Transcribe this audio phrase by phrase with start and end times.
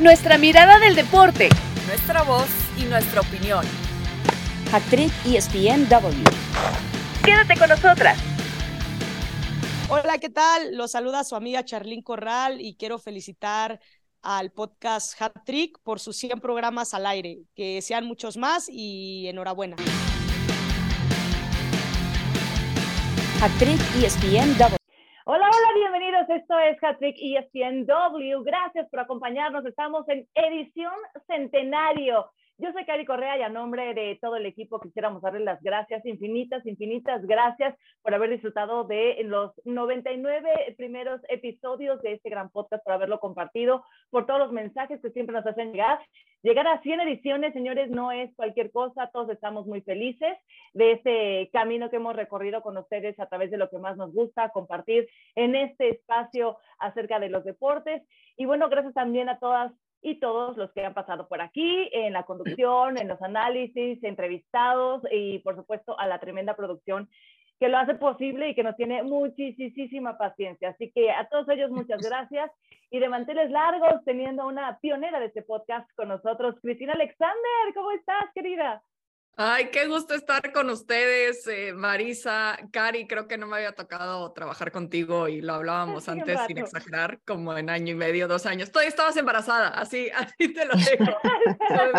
[0.00, 1.48] Nuestra mirada del deporte.
[1.88, 2.46] Nuestra voz
[2.80, 3.66] y nuestra opinión.
[4.72, 6.22] Actriz ESPNW.
[7.24, 8.16] Quédate con nosotras.
[9.88, 10.76] Hola, ¿qué tal?
[10.76, 13.80] Los saluda su amiga Charlín Corral y quiero felicitar
[14.22, 17.40] al podcast Hat Trick por sus 100 programas al aire.
[17.56, 19.74] Que sean muchos más y enhorabuena.
[23.42, 24.77] Actriz ESPNW.
[25.30, 26.26] Hola, hola, bienvenidos.
[26.30, 28.42] Esto es Hattrick ESPNW.
[28.44, 29.66] Gracias por acompañarnos.
[29.66, 30.94] Estamos en edición
[31.26, 32.30] centenario.
[32.60, 36.04] Yo soy Cari Correa y a nombre de todo el equipo quisiéramos darles las gracias,
[36.04, 42.82] infinitas, infinitas gracias por haber disfrutado de los 99 primeros episodios de este gran podcast,
[42.82, 46.00] por haberlo compartido, por todos los mensajes que siempre nos hacen llegar.
[46.42, 50.36] Llegar a 100 ediciones, señores, no es cualquier cosa, todos estamos muy felices
[50.72, 54.12] de este camino que hemos recorrido con ustedes a través de lo que más nos
[54.12, 58.02] gusta, compartir en este espacio acerca de los deportes.
[58.36, 59.72] Y bueno, gracias también a todas
[60.02, 65.02] y todos los que han pasado por aquí, en la conducción, en los análisis, entrevistados
[65.10, 67.08] y por supuesto a la tremenda producción
[67.58, 70.70] que lo hace posible y que nos tiene muchísima paciencia.
[70.70, 72.50] Así que a todos ellos muchas gracias
[72.90, 77.74] y de manteles largos teniendo una pionera de este podcast con nosotros, Cristina Alexander.
[77.74, 78.82] ¿Cómo estás, querida?
[79.40, 84.32] Ay, qué gusto estar con ustedes, eh, Marisa, Cari, creo que no me había tocado
[84.32, 88.72] trabajar contigo y lo hablábamos antes sin exagerar, como en año y medio, dos años.
[88.72, 91.16] Todavía estabas embarazada, así, así te lo dejo.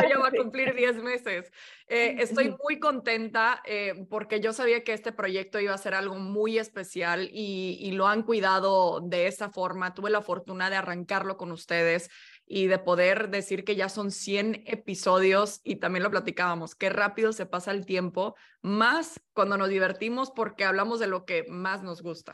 [0.09, 1.49] ya va a cumplir diez meses.
[1.87, 6.15] Eh, estoy muy contenta eh, porque yo sabía que este proyecto iba a ser algo
[6.15, 9.93] muy especial y, y lo han cuidado de esa forma.
[9.93, 12.09] Tuve la fortuna de arrancarlo con ustedes
[12.51, 17.31] y de poder decir que ya son 100 episodios y también lo platicábamos, qué rápido
[17.31, 22.01] se pasa el tiempo, más cuando nos divertimos porque hablamos de lo que más nos
[22.01, 22.33] gusta.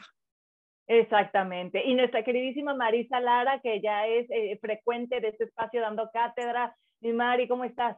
[0.88, 1.84] Exactamente.
[1.86, 6.76] Y nuestra queridísima Marisa Lara, que ya es eh, frecuente de este espacio dando cátedra.
[7.02, 7.98] Mi Mari, ¿cómo estás?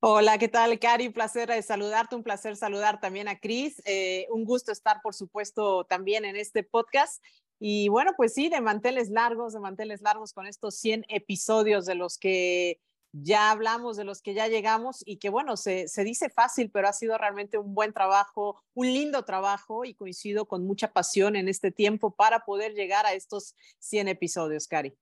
[0.00, 1.08] Hola, ¿qué tal, Cari?
[1.08, 3.82] Un placer eh, saludarte, un placer saludar también a Cris.
[3.84, 7.22] Eh, un gusto estar, por supuesto, también en este podcast
[7.66, 11.94] y bueno, pues sí, de manteles largos, de manteles largos con estos 100 episodios de
[11.94, 12.78] los que
[13.12, 16.92] ya hablamos, de los que ya llegamos y que bueno, se, dice fácil, pero ha
[16.92, 21.72] sido realmente un buen trabajo, un lindo trabajo y coincido con mucha pasión en este
[21.72, 24.94] tiempo para poder llegar a estos 100 episodios, Cari.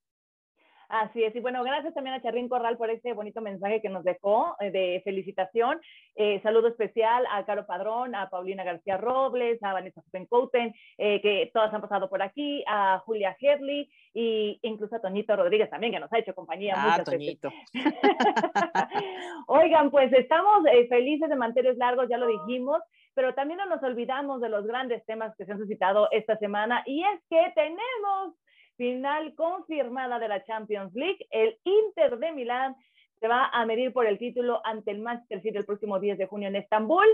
[0.93, 4.05] Así es, y bueno, gracias también a Charlín Corral por este bonito mensaje que nos
[4.05, 5.81] dejó eh, de felicitación.
[6.17, 11.51] Eh, saludo especial a Caro Padrón, a Paulina García Robles, a Vanessa Pencouten, eh, que
[11.55, 15.99] todas han pasado por aquí, a Julia Herley e incluso a Toñito Rodríguez también, que
[15.99, 16.75] nos ha hecho compañía.
[16.77, 17.49] Ah, muchas Toñito.
[19.47, 22.83] Oigan, pues estamos eh, felices de manteles largos, ya lo dijimos,
[23.15, 26.83] pero también no nos olvidamos de los grandes temas que se han suscitado esta semana
[26.85, 28.35] y es que tenemos
[28.83, 31.25] final confirmada de la Champions League.
[31.31, 32.75] El Inter de Milán
[33.21, 36.27] se va a medir por el título ante el Manchester City el próximo 10 de
[36.27, 37.07] junio en Estambul.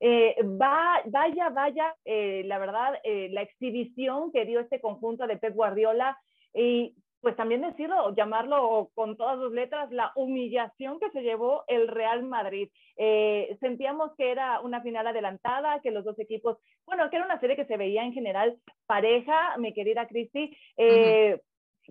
[0.00, 5.36] Eh, va, vaya, vaya, eh, la verdad, eh, la exhibición que dio este conjunto de
[5.36, 6.18] Pep Guardiola
[6.54, 11.88] y pues también decirlo, llamarlo con todas sus letras, la humillación que se llevó el
[11.88, 12.70] Real Madrid.
[12.96, 17.40] Eh, sentíamos que era una final adelantada, que los dos equipos, bueno, que era una
[17.40, 21.40] serie que se veía en general pareja, mi querida Cristi, eh,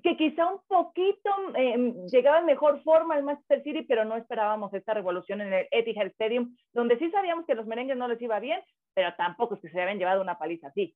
[0.01, 4.73] que quizá un poquito eh, llegaba en mejor forma el Manchester City, pero no esperábamos
[4.73, 8.39] esta revolución en el Etihad Stadium, donde sí sabíamos que los merengues no les iba
[8.39, 8.61] bien,
[8.93, 10.95] pero tampoco es que se habían llevado una paliza así.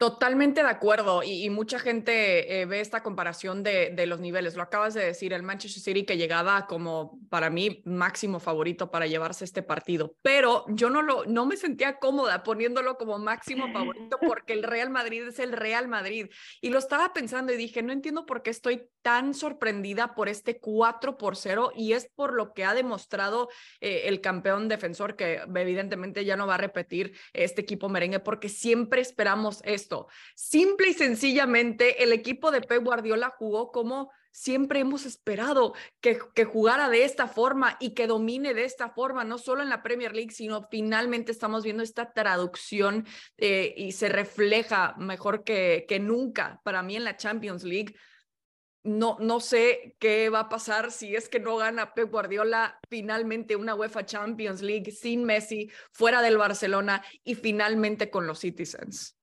[0.00, 4.56] Totalmente de acuerdo y, mucha gente eh, ve esta comparación de, de, los niveles.
[4.56, 9.06] Lo acabas de decir, el Manchester City que llegaba como para mí máximo favorito para
[9.06, 14.16] llevarse este partido, pero yo no, lo, no me sentía cómoda poniéndolo como máximo favorito
[14.26, 16.30] porque el Real Madrid es el Real Madrid.
[16.62, 20.58] Y lo estaba pensando y dije, no entiendo por qué estoy tan sorprendida por este
[20.58, 23.48] 4 por 0 y es por lo que ha demostrado
[23.80, 28.48] eh, el campeón defensor que evidentemente ya no va a repetir este equipo merengue porque
[28.48, 35.06] siempre esperamos esto Simple y sencillamente, el equipo de Pep Guardiola jugó como siempre hemos
[35.06, 39.62] esperado que, que, jugara de esta forma y que domine de esta forma, no solo
[39.62, 43.06] en la Premier League, sino finalmente estamos viendo esta traducción
[43.38, 47.94] eh, y se refleja mejor que, que nunca para mí en la Champions League.
[48.82, 53.56] No, no sé qué va a pasar si es que no gana Pep Guardiola finalmente
[53.56, 59.16] una UEFA Champions League sin Messi, fuera del Barcelona y finalmente con los Citizens.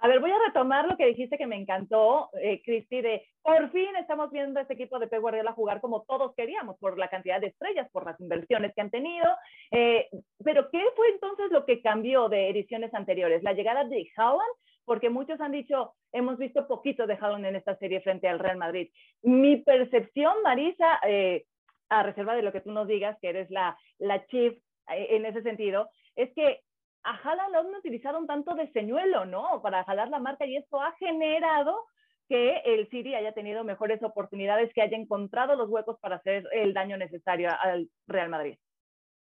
[0.00, 3.70] A ver, voy a retomar lo que dijiste que me encantó, eh, Cristi, de por
[3.70, 7.08] fin estamos viendo a este equipo de Pep Guardiola jugar como todos queríamos, por la
[7.08, 9.26] cantidad de estrellas, por las inversiones que han tenido.
[9.70, 10.08] Eh,
[10.44, 13.42] pero, ¿qué fue entonces lo que cambió de ediciones anteriores?
[13.42, 14.54] ¿La llegada de Haaland
[14.84, 18.56] porque muchos han dicho, hemos visto poquito de Haaland en esta serie frente al Real
[18.56, 18.90] Madrid.
[19.22, 21.46] Mi percepción, Marisa, eh,
[21.88, 24.54] a reserva de lo que tú nos digas, que eres la, la chief
[24.90, 26.60] eh, en ese sentido, es que
[27.02, 29.60] a Haaland lo han utilizado tanto de señuelo, ¿no?
[29.62, 31.84] Para jalar la marca y esto ha generado
[32.28, 36.72] que el City haya tenido mejores oportunidades, que haya encontrado los huecos para hacer el
[36.72, 38.56] daño necesario al Real Madrid.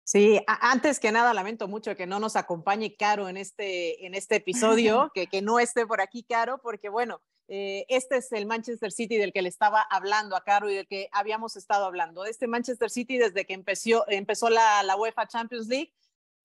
[0.09, 4.37] Sí, antes que nada lamento mucho que no nos acompañe Caro en este, en este
[4.37, 7.19] episodio, que, que no esté por aquí Caro, porque bueno,
[7.49, 10.87] eh, este es el Manchester City del que le estaba hablando a Caro y del
[10.87, 12.23] que habíamos estado hablando.
[12.23, 15.93] Este Manchester City desde que empezó, empezó la, la UEFA Champions League,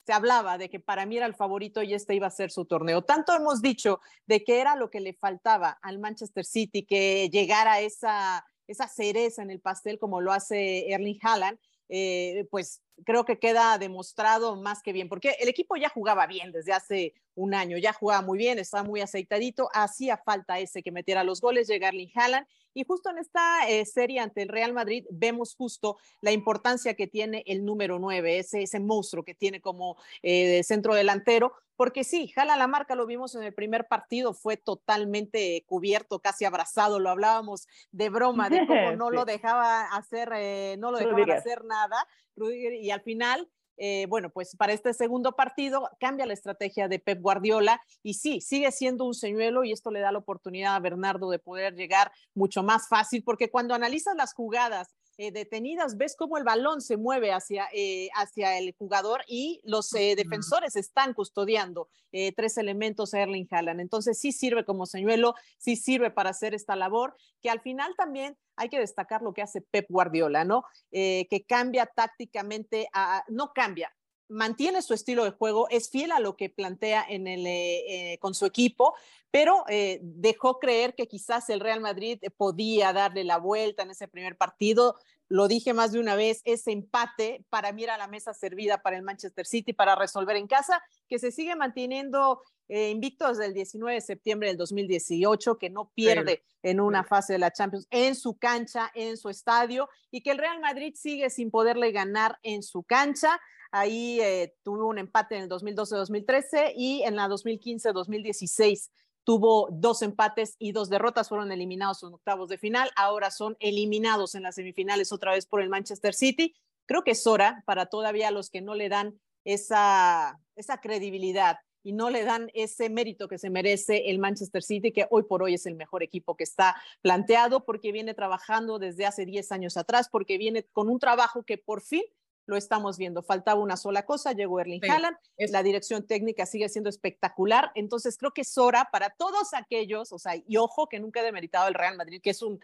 [0.04, 2.64] se hablaba de que para mí era el favorito y este iba a ser su
[2.64, 3.02] torneo.
[3.02, 7.78] Tanto hemos dicho de que era lo que le faltaba al Manchester City, que llegara
[7.78, 11.60] esa, esa cereza en el pastel como lo hace Erling Haaland,
[11.94, 16.52] eh, pues creo que queda demostrado más que bien, porque el equipo ya jugaba bien
[16.52, 20.92] desde hace un año, ya jugaba muy bien, estaba muy aceitadito, hacía falta ese que
[20.92, 25.04] metiera los goles, llegar Haaland, y justo en esta eh, serie ante el Real Madrid
[25.10, 29.96] vemos justo la importancia que tiene el número 9, ese, ese monstruo que tiene como
[30.22, 34.56] eh, centro delantero, porque sí, jala la marca, lo vimos en el primer partido, fue
[34.56, 40.76] totalmente cubierto, casi abrazado, lo hablábamos de broma, de cómo no lo dejaba hacer, eh,
[40.78, 42.06] no lo dejaba hacer nada,
[42.50, 43.48] y al final
[43.78, 48.40] eh, bueno, pues para este segundo partido cambia la estrategia de Pep Guardiola y sí,
[48.40, 52.12] sigue siendo un señuelo y esto le da la oportunidad a Bernardo de poder llegar
[52.34, 56.96] mucho más fácil, porque cuando analizas las jugadas eh, detenidas, ves cómo el balón se
[56.96, 61.88] mueve hacia, eh, hacia el jugador y los eh, defensores están custodiando
[62.36, 63.80] tres elementos a Erling Haaland.
[63.80, 68.36] Entonces sí sirve como señuelo, sí sirve para hacer esta labor, que al final también
[68.54, 70.62] hay que destacar lo que hace Pep Guardiola, ¿no?
[70.90, 73.94] que cambia tácticamente, a, no cambia,
[74.32, 78.46] mantiene su estilo de juego, es fiel a lo que plantea en el, con su
[78.46, 78.94] equipo,
[79.30, 79.64] pero
[80.00, 84.96] dejó creer que quizás el Real Madrid podía darle la vuelta en ese primer partido.
[85.28, 88.96] Lo dije más de una vez, ese empate para mí era la mesa servida para
[88.96, 93.54] el Manchester City para resolver en casa, que se sigue manteniendo eh, invicto desde el
[93.54, 98.14] 19 de septiembre del 2018, que no pierde en una fase de la Champions en
[98.14, 102.62] su cancha, en su estadio, y que el Real Madrid sigue sin poderle ganar en
[102.62, 103.40] su cancha.
[103.72, 108.90] Ahí eh, tuvo un empate en el 2012-2013 y en la 2015-2016
[109.24, 114.34] tuvo dos empates y dos derrotas, fueron eliminados en octavos de final, ahora son eliminados
[114.34, 116.54] en las semifinales otra vez por el Manchester City.
[116.86, 121.92] Creo que es hora para todavía los que no le dan esa, esa credibilidad y
[121.92, 125.54] no le dan ese mérito que se merece el Manchester City, que hoy por hoy
[125.54, 130.08] es el mejor equipo que está planteado, porque viene trabajando desde hace 10 años atrás,
[130.10, 132.02] porque viene con un trabajo que por fin
[132.46, 133.22] lo estamos viendo.
[133.22, 138.32] Faltaba una sola cosa, llegó Erling Haaland, la dirección técnica sigue siendo espectacular, entonces creo
[138.32, 141.74] que es hora para todos aquellos, o sea, y ojo que nunca he demeritado el
[141.74, 142.60] Real Madrid, que es un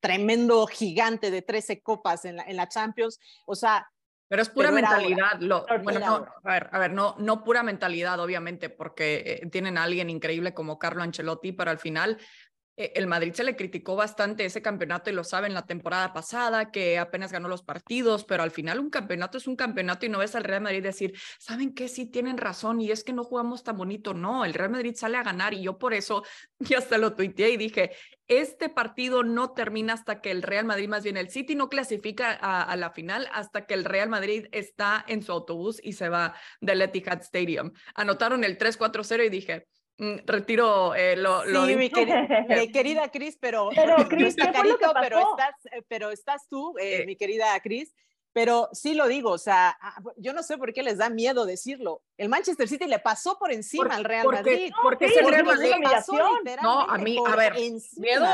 [0.00, 3.88] tremendo gigante de 13 copas en la, en la Champions, o sea...
[4.28, 5.40] Pero es pura mentalidad.
[5.40, 9.76] Lo, bueno, no, a ver, a ver, no, no pura mentalidad, obviamente, porque eh, tienen
[9.76, 12.16] a alguien increíble como Carlo Ancelotti, pero al final
[12.94, 16.98] el Madrid se le criticó bastante ese campeonato y lo saben la temporada pasada, que
[16.98, 20.34] apenas ganó los partidos, pero al final un campeonato es un campeonato y no ves
[20.34, 21.88] al Real Madrid decir, ¿saben qué?
[21.88, 24.14] Sí tienen razón y es que no jugamos tan bonito.
[24.14, 26.24] No, el Real Madrid sale a ganar y yo por eso
[26.58, 27.92] ya hasta lo tuiteé y dije,
[28.28, 32.38] este partido no termina hasta que el Real Madrid, más bien el City, no clasifica
[32.40, 36.08] a, a, la final hasta que el Real Madrid está en su autobús y se
[36.08, 37.72] va del Etihad Stadium.
[37.94, 39.66] Anotaron el 3-4-0 y dije,
[40.26, 41.90] retiro eh, lo, sí, mi,
[42.72, 47.58] querida Cris, pero, pero, Chris, carito, pero estás, eh, pero estás tú, eh, mi querida
[47.60, 47.94] Cris.
[48.32, 51.46] Pero sí lo digo, o sea, ah, yo no sé por qué les da miedo
[51.46, 52.04] decirlo.
[52.16, 54.70] El Manchester City le pasó por encima al Real Madrid.
[54.80, 55.72] Porque es el Real Madrid.
[56.62, 57.54] no, a mí, a ver,
[57.96, 58.26] miedo,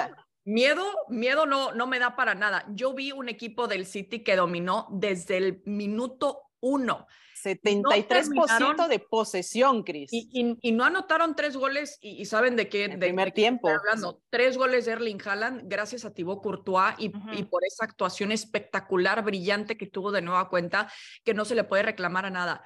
[0.44, 2.66] miedo, miedo no, no me da para nada.
[2.74, 7.06] Yo vi un equipo del City que dominó desde el minuto uno.
[7.36, 10.12] 73% de posesión, Cris.
[10.12, 12.84] Y, y, no anotaron tres goles y, saben de qué.
[12.84, 13.68] En de primer tiempo.
[13.68, 14.22] Hablando.
[14.30, 19.22] Tres goles de Erling Haaland gracias a Thibaut Courtois y, y, por esa actuación espectacular,
[19.22, 20.90] brillante que tuvo de nueva cuenta,
[21.24, 22.62] que no se le puede reclamar a nada.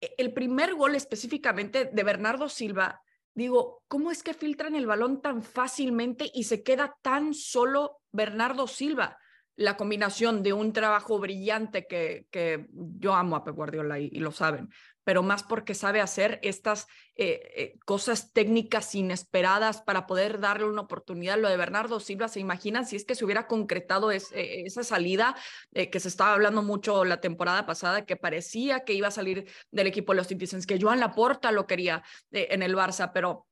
[0.00, 3.02] E, el primer gol específicamente de Bernardo Silva,
[3.34, 8.66] digo, ¿cómo es que filtran el balón tan fácilmente y se queda tan solo Bernardo
[8.66, 9.18] Silva?
[9.56, 14.30] La combinación de un trabajo brillante que, que yo amo a Pep Guardiola y, lo
[14.30, 14.68] saben,
[15.02, 20.82] pero más porque sabe hacer estas eh, eh, cosas técnicas inesperadas para poder darle una
[20.82, 21.38] oportunidad.
[21.38, 25.34] Lo de Bernardo Silva, ¿se imaginan si es que se hubiera concretado eh, esa salida
[25.72, 29.86] que se estaba hablando mucho la temporada pasada, que parecía que iba a salir del
[29.86, 33.46] equipo de los Citizens, que Joan Laporta lo quería en el Barça, pero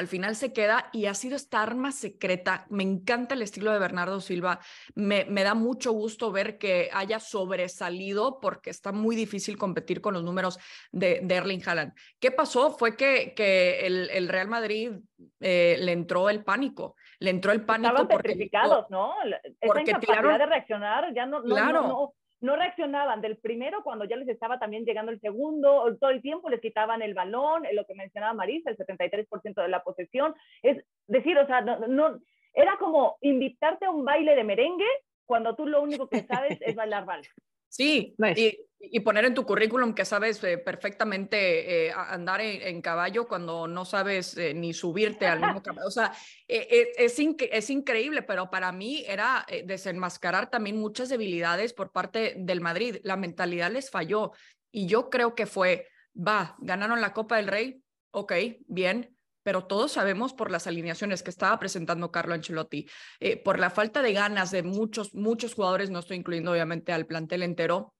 [0.00, 2.64] al final se queda y ha sido esta arma secreta.
[2.70, 4.58] Me encanta el estilo de Bernardo Silva.
[4.94, 10.14] Me, me, da mucho gusto ver que haya sobresalido porque está muy difícil competir con
[10.14, 10.58] los números
[10.90, 11.92] de, de Erling Haaland.
[12.18, 12.70] ¿Qué pasó?
[12.70, 14.92] Fue que, que el, el Real Madrid
[15.38, 16.96] eh, le entró el pánico.
[17.18, 17.90] Le entró el pánico.
[17.90, 19.12] Estaban petrificados, ¿no?
[19.22, 20.38] Esa porque incapacidad tiraron...
[20.38, 21.82] de reaccionar ya no, no, claro.
[21.82, 26.22] no no reaccionaban del primero cuando ya les estaba también llegando el segundo, todo el
[26.22, 30.34] tiempo les quitaban el balón, lo que mencionaba Marisa, el 73% de la posesión.
[30.62, 32.20] Es decir, o sea, no, no,
[32.54, 34.88] era como invitarte a un baile de merengue
[35.26, 37.28] cuando tú lo único que sabes es bailar vals.
[37.68, 38.40] Sí, nice.
[38.40, 43.28] y, y, poner en tu currículum que sabes eh, perfectamente eh, andar en, en, caballo
[43.28, 45.86] cuando no sabes eh, ni subirte al mismo caballo.
[45.86, 46.12] O sea,
[46.48, 52.60] es, inc es, increíble, pero para mí era desenmascarar también muchas debilidades por parte del
[52.60, 52.96] Madrid.
[53.02, 54.32] La mentalidad les falló
[54.72, 57.82] y yo creo que fue, va, ganaron la Copa del Rey,
[58.12, 58.32] ok,
[58.66, 62.88] bien, pero todos sabemos por las alineaciones que estaba presentando Carlo Ancelotti,
[63.20, 67.06] eh, por la falta de ganas de muchos, muchos jugadores, no estoy incluyendo obviamente al
[67.06, 67.94] plantel entero,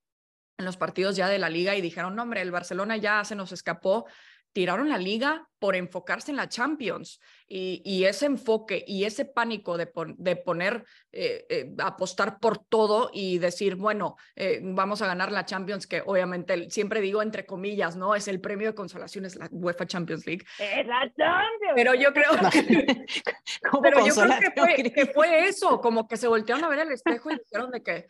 [0.60, 3.34] en los partidos ya de la liga y dijeron, no, hombre, el Barcelona ya se
[3.34, 4.06] nos escapó,
[4.52, 9.76] tiraron la liga por enfocarse en la Champions y, y ese enfoque y ese pánico
[9.76, 15.06] de, pon, de poner, eh, eh, apostar por todo y decir, bueno, eh, vamos a
[15.06, 18.14] ganar la Champions, que obviamente siempre digo entre comillas, ¿no?
[18.14, 20.44] Es el premio de consolación, es la UEFA Champions League.
[20.58, 21.72] Es la Champions.
[21.74, 23.06] Pero yo creo que,
[23.82, 26.92] pero yo creo que fue, que fue eso, como que se voltearon a ver el
[26.92, 28.06] espejo y dijeron de que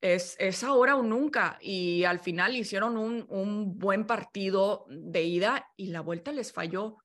[0.00, 1.58] es, es, ahora o nunca.
[1.60, 6.98] Y al final hicieron un, un, buen partido de ida y la vuelta les falló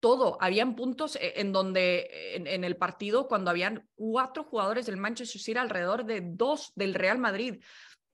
[0.00, 0.36] todo.
[0.40, 5.40] Habían puntos e, en donde en, en el partido cuando habían cuatro jugadores del Manchester
[5.40, 7.62] City alrededor de dos del Real Madrid.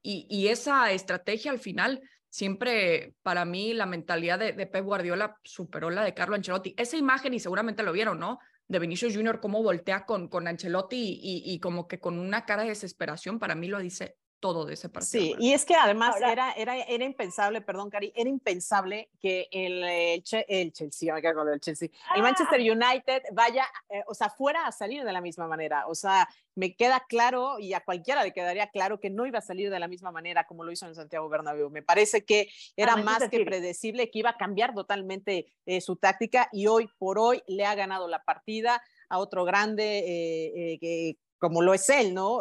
[0.02, 5.38] Y, y esa estrategia al final siempre para mí la mentalidad de, de, Pep Guardiola
[5.42, 6.74] superó la de Carlo Ancelotti.
[6.76, 8.38] Esa imagen, y seguramente lo vieron, ¿no?
[8.68, 12.44] De Vinicius Junior, cómo voltea con, con Ancelotti y, y, y, como que con una
[12.44, 15.22] cara de desesperación, para mí lo dice todo de ese partido.
[15.22, 19.48] Sí, y es que además Ahora, era, era, era impensable, perdón, Cari, era impensable que
[19.50, 22.14] el, el, el Chelsea, me cago el Chelsea, ah.
[22.16, 25.86] el Manchester United vaya, eh, o sea, fuera a salir de la misma manera.
[25.86, 26.28] O sea,
[26.58, 29.78] me queda claro y a cualquiera le quedaría claro que no iba a salir de
[29.78, 31.70] la misma manera como lo hizo en Santiago Bernabéu.
[31.70, 35.96] Me parece que era ah, más que predecible que iba a cambiar totalmente eh, su
[35.96, 40.78] táctica y hoy por hoy le ha ganado la partida a otro grande eh, eh,
[40.80, 42.40] que como lo es él, ¿no?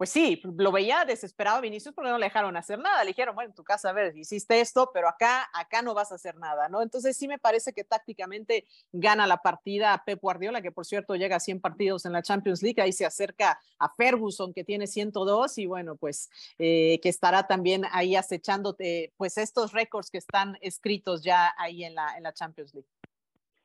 [0.00, 3.04] Pues sí, lo veía desesperado Vinicius porque no le dejaron hacer nada.
[3.04, 6.10] Le dijeron, bueno, en tu casa, a ver, hiciste esto, pero acá, acá no vas
[6.10, 6.80] a hacer nada, ¿no?
[6.80, 11.36] Entonces sí me parece que tácticamente gana la partida Pep Guardiola, que por cierto llega
[11.36, 15.58] a 100 partidos en la Champions League, ahí se acerca a Ferguson, que tiene 102,
[15.58, 21.22] y bueno, pues eh, que estará también ahí acechándote, pues estos récords que están escritos
[21.22, 22.88] ya ahí en la, en la Champions League.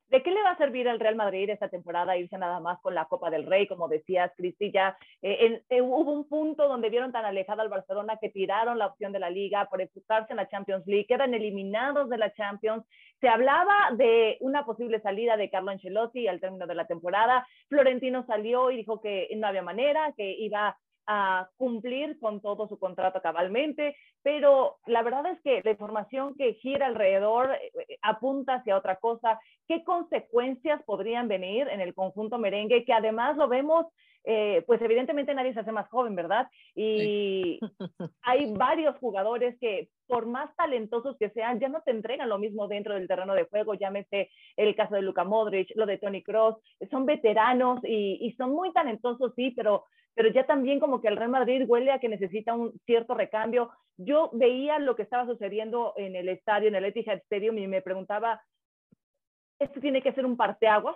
[0.10, 2.94] ¿De qué le va a servir al Real Madrid esta temporada irse nada más con
[2.94, 3.68] la Copa del Rey?
[3.68, 4.72] Como decías, Cristi,
[5.22, 9.12] eh, eh, hubo un punto donde vieron tan alejada al Barcelona que tiraron la opción
[9.12, 12.86] de la Liga por enfocarse en la Champions League, quedan eliminados de la Champions.
[13.20, 17.48] Se hablaba de una posible salida de Carlo Ancelotti al término de la temporada.
[17.68, 22.80] Florentino salió y dijo que no había manera, que iba a cumplir con todo su
[22.80, 28.56] contrato cabalmente, pero la verdad es que la información que gira alrededor eh, eh, apunta
[28.56, 29.40] hacia otra cosa.
[29.68, 32.86] ¿Qué consecuencias podrían venir en el conjunto merengue?
[32.86, 33.86] Que además lo vemos,
[34.24, 36.48] eh, pues evidentemente nadie se hace más joven, ¿verdad?
[36.74, 37.60] Y sí.
[38.24, 42.68] hay varios jugadores que por más talentosos que sean, ya no te entregan lo mismo
[42.68, 46.58] dentro del terreno de juego, llámese el caso de Luka Modric, lo de Tony Cross,
[46.92, 49.86] son veteranos y, y son muy talentosos, sí, pero
[50.16, 53.70] pero ya también como que el Real Madrid huele a que necesita un cierto recambio.
[53.98, 57.82] Yo veía lo que estaba sucediendo en el estadio, en el Etihad Stadium, y me
[57.82, 58.42] preguntaba,
[59.60, 60.96] ¿esto tiene que ser un parteaguas?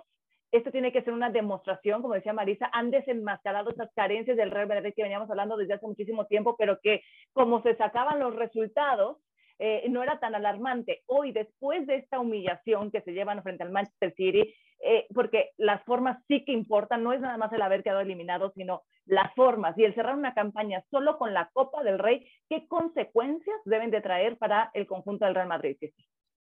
[0.51, 4.67] Esto tiene que ser una demostración, como decía Marisa, han desenmascarado esas carencias del Real
[4.67, 9.17] Madrid que veníamos hablando desde hace muchísimo tiempo, pero que como se sacaban los resultados,
[9.59, 11.03] eh, no era tan alarmante.
[11.05, 15.83] Hoy, después de esta humillación que se llevan frente al Manchester City, eh, porque las
[15.83, 19.77] formas sí que importan, no es nada más el haber quedado eliminado, sino las formas
[19.77, 24.01] y el cerrar una campaña solo con la Copa del Rey, ¿qué consecuencias deben de
[24.01, 25.77] traer para el conjunto del Real Madrid?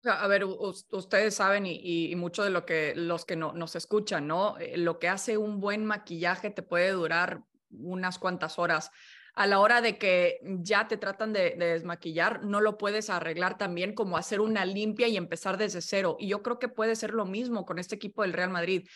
[0.04, 4.28] A ver, ustedes saben y, y, mucho de lo que los que no, nos escuchan,
[4.28, 4.58] ¿no?
[4.60, 8.92] Eh, lo que hace un buen maquillaje te puede durar unas cuantas horas
[9.36, 13.58] a la hora de que ya te tratan de, de, desmaquillar, no lo puedes arreglar
[13.58, 16.16] también como hacer una limpia y empezar desde cero.
[16.20, 18.88] Y yo creo que puede ser lo mismo con este equipo del Real Madrid.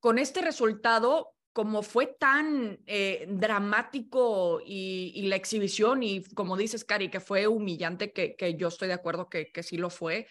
[0.00, 7.08] Con este resultado, como fue tan eh, dramático y, la exhibición, y como dices, Cari,
[7.08, 10.26] que fue humillante, que, que yo estoy de acuerdo que, que sí lo fue,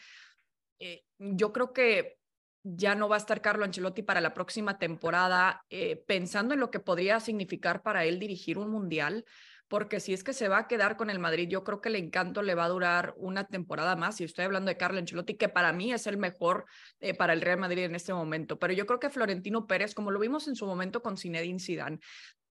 [0.79, 2.19] eh, yo creo que
[2.67, 6.71] ya no va a estar Carlo Ancelotti para la próxima temporada, eh, pensando en lo
[6.71, 9.23] que podría significar para él dirigir un mundial,
[9.67, 11.95] porque si es que se va a quedar con el Madrid, yo creo que el
[11.95, 14.19] encanto le va a durar una temporada más.
[14.19, 16.65] Y estoy hablando de Carlo Ancelotti, que para mí es el mejor
[16.99, 18.57] eh, para el Real Madrid en este momento.
[18.57, 21.99] Pero yo creo que Florentino Pérez, como lo vimos en su momento con Zinedine Zidane,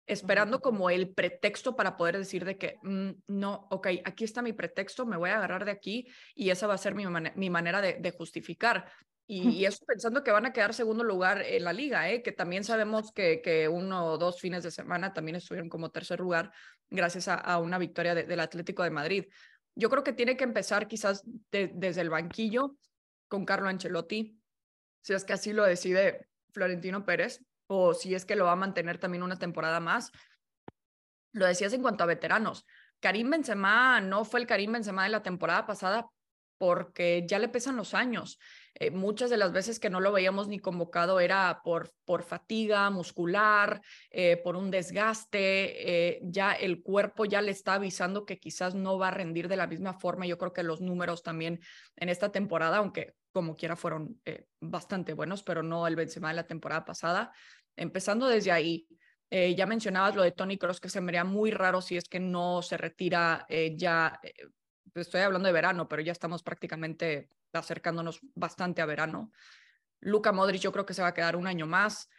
[0.05, 4.51] esperando como el pretexto para poder decir de que mm, no, ok, aquí está mi
[4.51, 7.81] pretexto, me voy a agarrar de aquí y esa va a ser mi, mi manera
[7.81, 8.91] de, de justificar.
[9.33, 12.21] Y, eso pensando que van a quedar segundo lugar en la liga, ¿eh?
[12.21, 16.19] que también sabemos que, que uno o dos fines de semana también estuvieron como tercer
[16.19, 16.51] lugar
[16.89, 19.25] gracias a, una victoria del Atlético de Madrid.
[19.73, 22.75] Yo creo que tiene que empezar quizás desde el banquillo
[23.29, 24.37] con Carlo Ancelotti,
[25.01, 28.57] si es que así lo decide Florentino Pérez, o si es que lo va a
[28.57, 30.11] mantener también una temporada más.
[31.31, 32.65] Lo decías en cuanto a veteranos.
[32.99, 36.09] Karim Benzema no fue el Karim Benzema de la temporada pasada
[36.57, 38.37] porque ya le pesan los años.
[38.75, 42.89] Eh, muchas de las veces que no lo veíamos ni convocado era por, por fatiga
[42.89, 48.73] muscular, eh, por un desgaste, eh, ya el cuerpo ya le está avisando que quizás
[48.73, 50.25] no va a rendir de la misma forma.
[50.25, 51.59] Yo creo que los números también
[51.95, 54.21] en esta temporada, aunque como quiera fueron
[54.59, 57.31] bastante buenos, pero no el Benzema de la temporada pasada.
[57.77, 58.87] Empezando desde ahí,
[59.29, 62.19] ya mencionabas lo de Tony Cross, que se me haría muy raro si es que
[62.19, 63.45] no se retira
[63.77, 64.19] ya
[64.95, 69.31] estoy hablando de verano, pero ya estamos prácticamente acercándonos bastante a verano.
[69.99, 72.09] Luca Modric yo creo que se va a quedar un año más.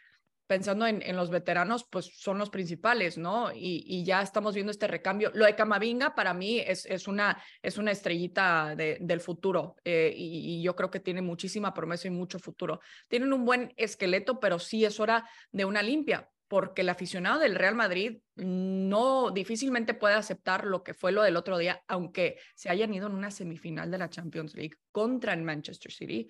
[0.45, 3.51] Pensando en, los veteranos, pues son los principales, ¿no?
[3.55, 5.31] Y, ya estamos viendo este recambio.
[5.33, 10.61] Lo de Camavinga para mí es, una, es una estrellita de, del futuro eh, y,
[10.61, 12.81] yo creo que tiene muchísima promesa y mucho futuro.
[13.07, 17.55] Tienen un buen esqueleto, pero sí es hora de una limpia porque el aficionado del
[17.55, 22.69] Real Madrid no difícilmente puede aceptar lo que fue lo del otro día, aunque se
[22.69, 26.29] hayan ido en una semifinal de la Champions League contra el Manchester City,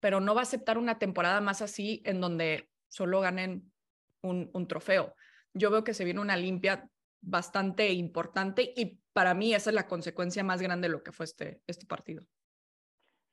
[0.00, 3.70] pero no va a aceptar una temporada más así en donde solo ganen
[4.22, 5.14] un, trofeo.
[5.52, 6.88] Yo veo que se viene una limpia
[7.20, 11.24] bastante importante y para mí esa es la consecuencia más grande de lo que fue
[11.24, 12.24] este, este partido.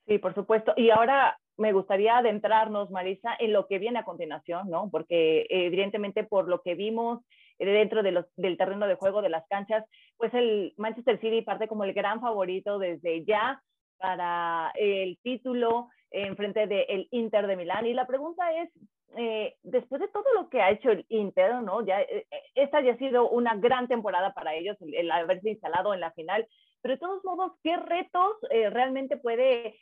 [0.05, 0.73] Sí, por supuesto.
[0.75, 4.89] Y ahora me gustaría adentrarnos, Marisa, en lo que viene a continuación, ¿no?
[4.91, 7.21] Porque evidentemente por lo que vimos
[7.59, 9.83] eh, dentro de los, del terreno de juego de las canchas,
[10.17, 13.61] pues el Manchester City parte como el gran favorito desde ya
[13.97, 17.87] para el título en frente del Inter de Milán.
[17.87, 18.69] Y la pregunta es,
[19.17, 21.83] eh, después de todo lo que ha hecho el Inter, ¿no?
[21.83, 25.95] Ya, eh, esta ya ha sido una gran temporada para ellos, el, el haberse instalado
[25.95, 26.47] en la final,
[26.81, 28.37] pero de todos modos, ¿qué retos
[28.71, 29.75] realmente puede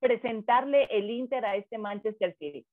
[0.00, 2.66] presentarle el Inter a este Manchester City?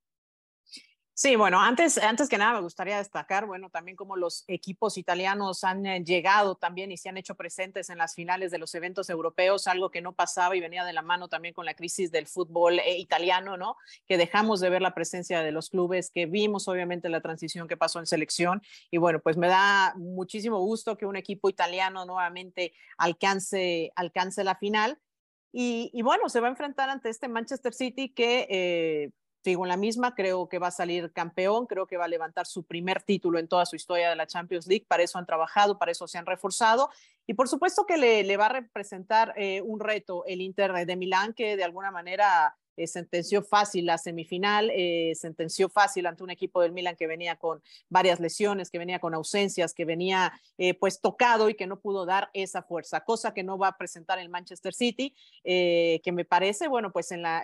[1.15, 5.63] Sí, bueno, antes, antes que nada me gustaría destacar, bueno, también como los equipos italianos
[5.63, 9.11] han eh, llegado también y se han hecho presentes en las finales de los eventos
[9.11, 12.25] europeos, algo que no pasaba y venía de la mano también con la crisis del
[12.25, 13.77] fútbol eh, italiano, ¿no?
[14.07, 17.77] Que dejamos de ver la presencia de los clubes, que vimos obviamente la transición que
[17.77, 22.73] pasó en selección y bueno, pues me da muchísimo gusto que un equipo italiano nuevamente
[22.97, 24.99] alcance, alcance la final.
[25.55, 29.11] Y, bueno, se va a enfrentar ante este Manchester City que, eh,
[29.43, 32.47] sigo en la misma, creo que va a salir campeón, creo que va a levantar
[32.47, 35.77] su primer título en toda su historia de la Champions League, para eso han trabajado,
[35.77, 36.89] para eso se han reforzado.
[37.27, 41.33] Y por supuesto que le, va a representar eh, un reto el Inter de Milán,
[41.33, 46.61] que de alguna manera eh, sentenció fácil la semifinal, eh, sentenció fácil ante un equipo
[46.61, 51.01] del Milan que venía con varias lesiones, que venía con ausencias, que venía eh, pues
[51.01, 54.29] tocado y que no pudo dar esa fuerza, cosa que no va a presentar el
[54.29, 57.43] Manchester City, que me parece, bueno, pues en la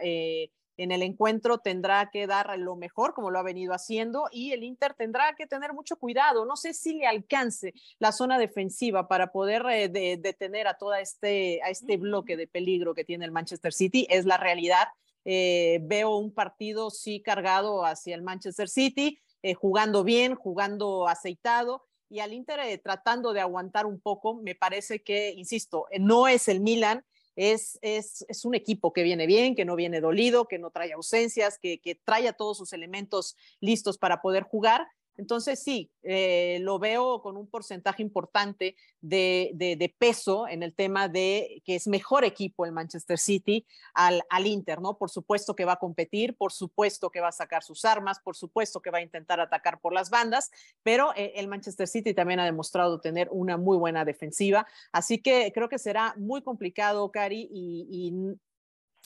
[0.80, 4.64] en el encuentro tendrá que dar lo mejor, como lo ha venido haciendo, y el
[4.64, 6.46] Inter tendrá que tener mucho cuidado.
[6.46, 11.70] No sé si le alcance la zona defensiva para poder detener a todo este, a
[11.70, 14.08] este bloque de peligro que tiene el Manchester City.
[14.10, 14.88] Es la realidad.
[15.26, 21.86] Eh, veo un partido sí cargado hacia el Manchester City, eh, jugando bien, jugando aceitado
[22.10, 24.36] y al Inter eh, tratando de aguantar un poco.
[24.36, 27.06] Me parece que, insisto, no es el Milan,
[27.36, 30.92] es, es, es, un equipo que viene bien, que no viene dolido, que no trae
[30.92, 34.88] ausencias, que, que trae a todos sus elementos listos para poder jugar
[35.20, 41.62] entonces, sí, eh, lo veo con un porcentaje importante de, peso en el tema de
[41.66, 44.98] que es mejor equipo el Manchester City al, al Inter, ¿no?
[44.98, 48.38] Por supuesto que va a competir, por supuesto que va a sacar sus armas, por
[48.38, 50.52] supuesto que va a intentar atacar por las bandas,
[50.84, 54.66] pero eh, el Manchester City también ha demostrado tener una muy buena defensiva.
[54.94, 58.38] Así que creo que será muy complicado, Cari, y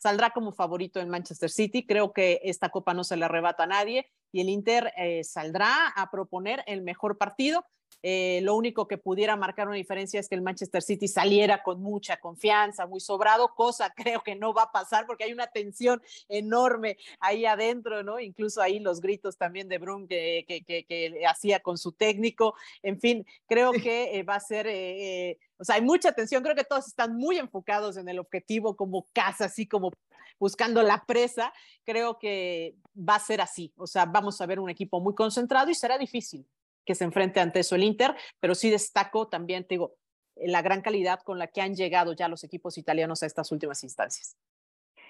[0.04, 1.86] saldrá como favorito en Manchester City.
[1.86, 5.88] Creo que esta copa no se le arrebata a nadie y el Inter eh, saldrá
[5.96, 7.66] a proponer el mejor partido.
[8.06, 11.82] Eh, lo único que pudiera marcar una diferencia es que el Manchester City saliera con
[11.82, 16.02] mucha confianza, muy sobrado, cosa creo que no va a pasar porque hay una tensión
[16.28, 18.20] enorme ahí adentro, ¿no?
[18.20, 22.56] Incluso ahí los gritos también de Brum que, que, que, hacía con su técnico.
[22.82, 26.56] En fin, creo que eh, va a ser, eh, o sea, hay mucha tensión, creo
[26.56, 29.92] que todos están muy enfocados en el objetivo como casa, así como
[30.38, 31.54] buscando la presa.
[31.86, 35.70] Creo que va a ser así, o sea, vamos a ver un equipo muy concentrado
[35.70, 36.46] y será difícil
[36.86, 39.96] que se enfrente ante eso el Inter, pero sí destaco también, te digo,
[40.36, 43.84] la gran calidad con la que han llegado ya los equipos italianos a estas últimas
[43.84, 44.38] instancias.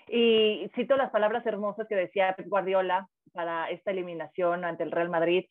[0.08, 5.10] Y cito las palabras hermosas que decía Pep Guardiola para esta eliminación ante el Real
[5.10, 5.46] Madrid.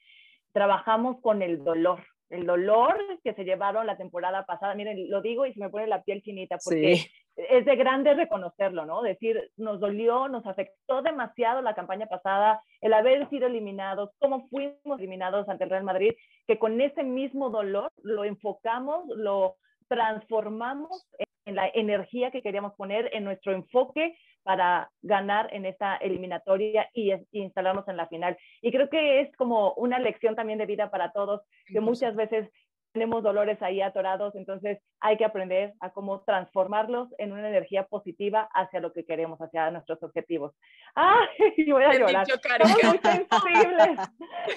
[0.52, 4.74] Trabajamos con el dolor, el dolor que se llevaron la temporada pasada.
[4.74, 8.84] Miren, lo digo y se me pone la piel chinita porque es de grande reconocerlo,
[8.84, 9.02] ¿no?
[9.02, 14.98] Decir, nos dolió, nos afectó demasiado la campaña pasada, el haber sido eliminados, cómo fuimos
[14.98, 16.12] eliminados ante el Real Madrid,
[16.46, 19.56] que con ese mismo dolor lo enfocamos, lo
[19.88, 21.06] transformamos
[21.44, 27.12] en la energía que queríamos poner en nuestro enfoque para ganar en esta eliminatoria y,
[27.32, 28.36] instalarnos en la final.
[28.60, 32.48] Y creo que es como una lección también de vida para todos, que muchas veces
[32.92, 38.48] tenemos dolores ahí atorados, entonces hay que aprender a cómo transformarlos en una energía positiva
[38.54, 40.54] hacia lo que queremos, hacia nuestros objetivos.
[40.94, 41.26] ¡Ay!
[41.70, 42.26] Voy a llorar.
[42.28, 43.98] Estamos muy sensibles.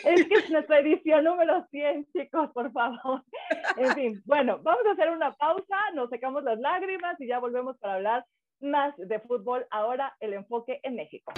[0.04, 3.24] es que es nuestra edición número 100, chicos, por favor.
[3.78, 7.78] En fin, bueno, vamos a hacer una pausa, nos secamos las lágrimas y ya volvemos
[7.78, 8.26] para hablar
[8.60, 9.66] más de fútbol.
[9.72, 11.34] Ahora el enfoque en México.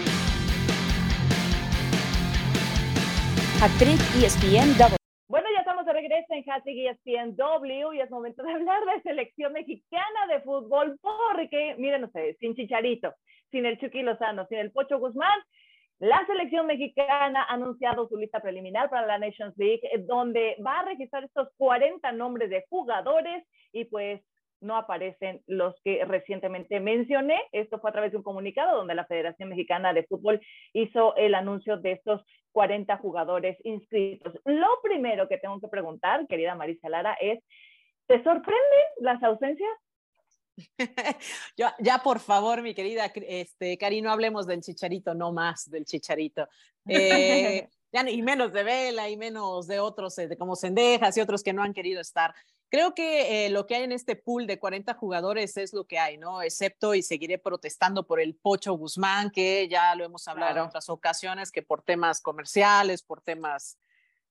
[3.59, 4.96] Actriz ESPN
[5.97, 11.75] regreso en Hashtag ESPNW y es momento de hablar de selección mexicana de fútbol porque,
[11.77, 13.13] miren ustedes, sin Chicharito,
[13.51, 15.39] sin el Chucky Lozano, sin el Pocho Guzmán,
[15.99, 20.79] la selección mexicana ha anunciado su lista preliminar para la Nations League, eh, donde va
[20.79, 24.21] a registrar estos 40 nombres de jugadores y pues
[24.61, 27.39] no aparecen los que recientemente mencioné.
[27.51, 30.41] Esto fue a través de un comunicado donde la Federación Mexicana de Fútbol
[30.73, 34.33] hizo el anuncio de estos 40 jugadores inscritos.
[34.45, 37.43] Lo primero que tengo que preguntar, querida Marisa Lara, es,
[38.07, 39.69] ¿te sorprenden las ausencias?
[41.57, 45.85] ya, ya, por favor, mi querida este, Cari, no hablemos del chicharito, no más del
[45.85, 46.47] chicharito.
[46.87, 51.21] Eh, ya, y menos de Vela, y menos de otros, eh, de como Cendejas y
[51.21, 52.33] otros que no han querido estar.
[52.69, 55.99] Creo que eh, lo que hay en este pool de 40 jugadores es lo que
[55.99, 56.41] hay, ¿no?
[56.41, 60.89] Excepto y seguiré protestando por el Pocho Guzmán, que ya lo hemos hablado en otras
[60.89, 63.77] ocasiones, que por temas comerciales, por temas,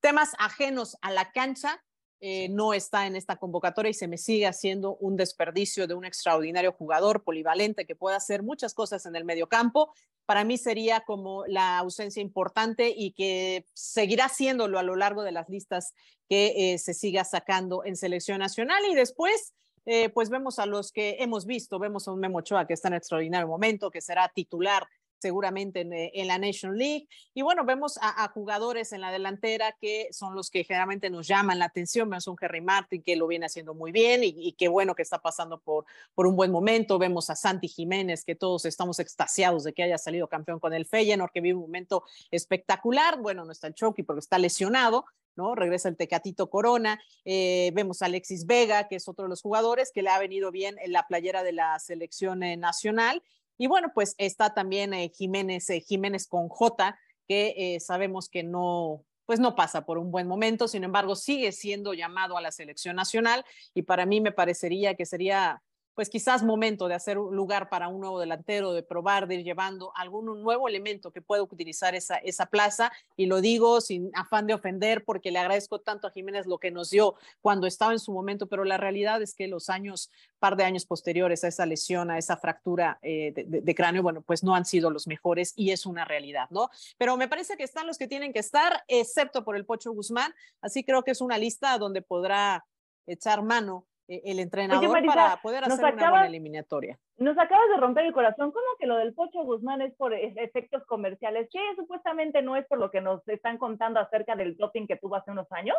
[0.00, 1.82] temas ajenos a la cancha,
[2.20, 6.04] eh, no está en esta convocatoria y se me sigue haciendo un desperdicio de un
[6.06, 9.92] extraordinario jugador polivalente que pueda hacer muchas cosas en el mediocampo.
[10.26, 15.32] Para mí sería como la ausencia importante y que seguirá siéndolo a lo largo de
[15.32, 15.94] las listas
[16.28, 18.82] que eh, se siga sacando en selección nacional.
[18.90, 19.54] Y después,
[19.86, 22.88] eh, pues vemos a los que hemos visto, vemos a un Memo Ochoa que está
[22.88, 24.86] en extraordinario momento, que será titular
[25.26, 27.08] seguramente eh, en, la Nation League.
[27.34, 31.58] Y bueno, vemos a, jugadores en la delantera que son los que generalmente nos llaman
[31.58, 32.08] la atención.
[32.08, 35.18] Vemos un Henry Martin que lo viene haciendo muy bien y, qué bueno que está
[35.18, 35.84] pasando por,
[36.14, 36.96] por un buen momento.
[36.96, 40.86] Vemos a Santi Jiménez que todos estamos extasiados de que haya salido campeón con el
[40.86, 43.20] Feyenoord, que vive un momento espectacular.
[43.20, 45.56] Bueno, no está el Chucky porque está lesionado, ¿no?
[45.56, 49.90] Regresa el Tecatito Corona, eh, vemos a Alexis Vega, que es otro de los jugadores
[49.92, 53.22] que le ha venido bien en la playera de la selección eh, nacional,
[53.58, 58.42] y bueno, pues está también eh, Jiménez, eh, Jiménez con J, que eh, sabemos que
[58.42, 62.52] no, pues no pasa por un buen momento, sin embargo, sigue siendo llamado a la
[62.52, 65.62] selección nacional y para mí me parecería que sería
[65.96, 69.44] pues quizás momento de hacer un lugar para un nuevo delantero, de probar, de ir
[69.44, 72.92] llevando algún nuevo elemento que pueda utilizar esa, esa plaza.
[73.16, 76.70] Y lo digo sin afán de ofender, porque le agradezco tanto a Jiménez lo que
[76.70, 80.56] nos dio cuando estaba en su momento, pero la realidad es que los años, par
[80.56, 84.54] de años posteriores a esa lesión, a esa fractura eh, de, cráneo, bueno, pues no
[84.54, 86.68] han sido los mejores y es una realidad, ¿no?
[86.98, 90.34] Pero me parece que están los que tienen que estar, excepto por el Pocho Guzmán.
[90.60, 92.66] Así creo que es una lista donde podrá
[93.06, 96.98] echar mano el entrenador para poder hacer una buena eliminatoria.
[97.18, 98.52] Nos acabas de romper el corazón.
[98.52, 101.48] ¿Cómo que lo del Pocho Guzmán es por e-, efectos comerciales?
[101.50, 105.16] ¿Qué supuestamente no es por lo que nos están contando acerca del doping que tuvo
[105.16, 105.76] hace unos años?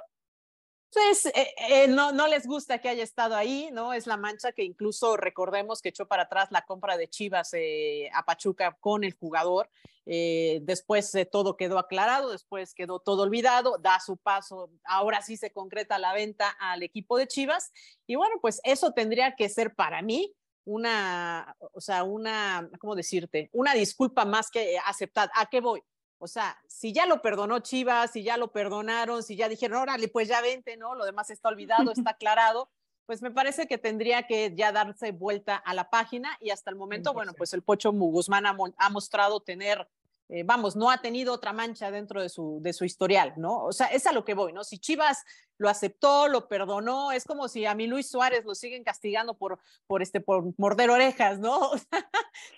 [0.91, 3.93] Pues eh, eh, no, no les gusta que haya estado ahí, ¿no?
[3.93, 8.09] Es la mancha que incluso recordemos que echó para atrás la compra de Chivas eh,
[8.13, 9.69] a Pachuca con el jugador.
[10.05, 15.99] después todo quedó aclarado, después quedó todo olvidado, da su paso, ahora sí se concreta
[15.99, 17.71] la venta al equipo de Chivas.
[18.07, 23.49] Y bueno, pues eso tendría que ser para mí una, o sea, una, ¿cómo decirte?
[23.53, 25.29] Una disculpa más que aceptar.
[25.35, 25.81] ¿A qué voy?
[26.19, 30.07] O sea, si ya lo perdonó Chivas, si ya lo perdonaron, si ya dijeron, órale,
[30.07, 30.95] pues ya vente, ¿no?
[30.95, 32.69] Lo demás está olvidado, está aclarado,
[33.05, 36.75] pues me parece que tendría que ya darse vuelta a la página y hasta el
[36.75, 39.87] momento, bueno, pues el Pocho Guzmán ha, ha mostrado tener
[40.29, 43.63] eh, vamos, no ha tenido otra mancha dentro de su, de su historial, ¿no?
[43.63, 44.65] O sea, es a lo que voy, ¿no?
[44.65, 45.23] Si Chivas
[45.57, 49.59] lo aceptó, lo perdonó, es como si a mi Luis Suárez lo siguen castigando por,
[49.87, 51.71] por, este, por morder orejas, ¿no?
[51.71, 51.77] O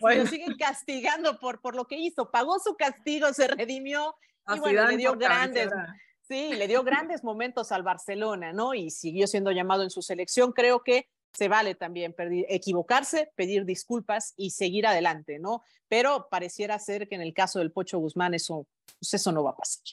[0.09, 4.13] sea, lo siguen castigando por, por lo que hizo, pagó su castigo, se redimió
[4.53, 5.69] y bueno, le dio grandes...
[6.21, 8.75] Sí, le dio grandes momentos al Barcelona, ¿no?
[8.75, 10.51] Y siguió siendo llamado en su selección.
[10.51, 12.15] Creo que se vale también
[12.47, 15.61] equivocarse, pedir disculpas y seguir adelante, ¿no?
[15.87, 18.67] Pero pareciera ser que en el caso del Pocho Guzmán eso,
[18.99, 19.83] pues eso no va a pasar.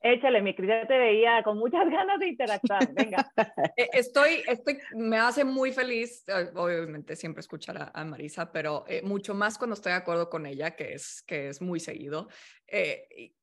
[0.00, 2.92] Échale, mi Cris, ya te veía con muchas ganas de interactuar.
[2.92, 3.30] Venga.
[3.76, 9.02] Eh, estoy, estoy, me hace muy feliz, eh, obviamente siempre escuchar a, Marisa, pero eh,
[9.02, 12.28] mucho más cuando estoy de acuerdo con ella, que es, que es muy seguido.
[12.68, 13.34] y,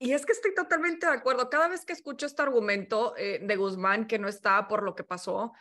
[0.00, 1.48] y es que estoy totalmente de acuerdo.
[1.48, 5.52] Cada vez que escucho este argumento de Guzmán que no está por lo que pasó,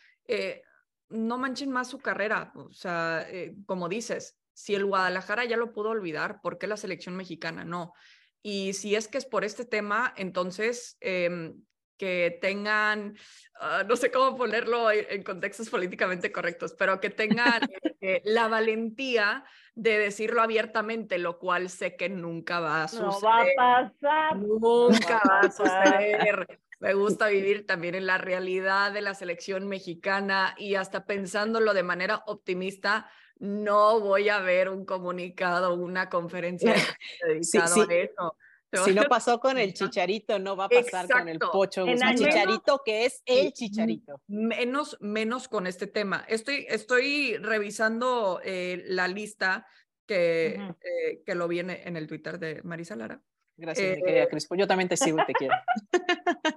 [1.09, 2.51] no manchen más su carrera.
[2.55, 6.77] O sea, eh, como dices, si el Guadalajara ya lo pudo olvidar, ¿por qué la
[6.77, 7.93] selección mexicana no?
[8.41, 11.61] Y si es que es por este tema, entonces em,
[11.97, 13.17] que tengan,
[13.59, 17.61] ah, no sé cómo ponerlo en, contextos políticamente correctos, pero que tengan
[18.01, 19.43] eh, la valentía
[19.75, 23.11] de decirlo abiertamente, lo cual sé que nunca va a suceder.
[23.11, 24.37] No va a pasar.
[24.37, 26.59] Nunca va a suceder.
[26.79, 31.83] Me gusta vivir también en la realidad de la selección mexicana y hasta pensándolo de
[31.83, 33.09] manera optimista,
[33.39, 36.73] no voy a ver un comunicado, una conferencia
[37.27, 38.37] dedicada a eso.
[38.83, 42.81] Si no pasó con el chicharito, no va a pasar con el pocho El chicharito
[42.83, 44.21] que es el chicharito.
[44.27, 46.25] Menos, menos con este tema.
[46.27, 49.65] Estoy, estoy revisando eh, la lista
[50.05, 53.21] que, eh, que lo viene en el Twitter de Marisa Lara.
[53.57, 54.55] Gracias, mi querida eh, Crispo.
[54.55, 55.55] Yo también te sigo y te quiero.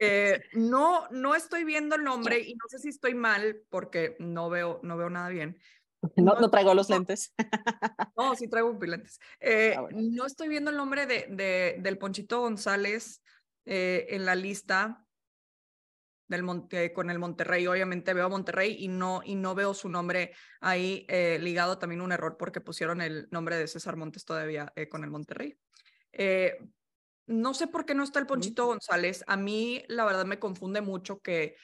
[0.00, 4.48] Eh, no, no estoy viendo el nombre y no sé si estoy mal porque no
[4.48, 5.58] veo, no veo nada bien.
[6.16, 7.34] No, no, traigo los lentes.
[8.16, 9.20] No, sí traigo lentes.
[9.38, 13.22] Eh, ah, no estoy viendo el nombre de, de del Ponchito González
[13.66, 15.06] en la lista
[16.26, 16.44] del
[16.94, 17.66] con el Monterrey.
[17.66, 21.06] Obviamente veo a Monterrey y no, y no veo su nombre ahí
[21.38, 21.78] ligado.
[21.78, 25.58] También un error porque pusieron el nombre de César Montes todavía con el Monterrey.
[26.12, 26.56] Eh,
[27.30, 29.24] no sé por qué no está el Ponchito González.
[29.28, 31.54] A mí, la verdad, me confunde mucho que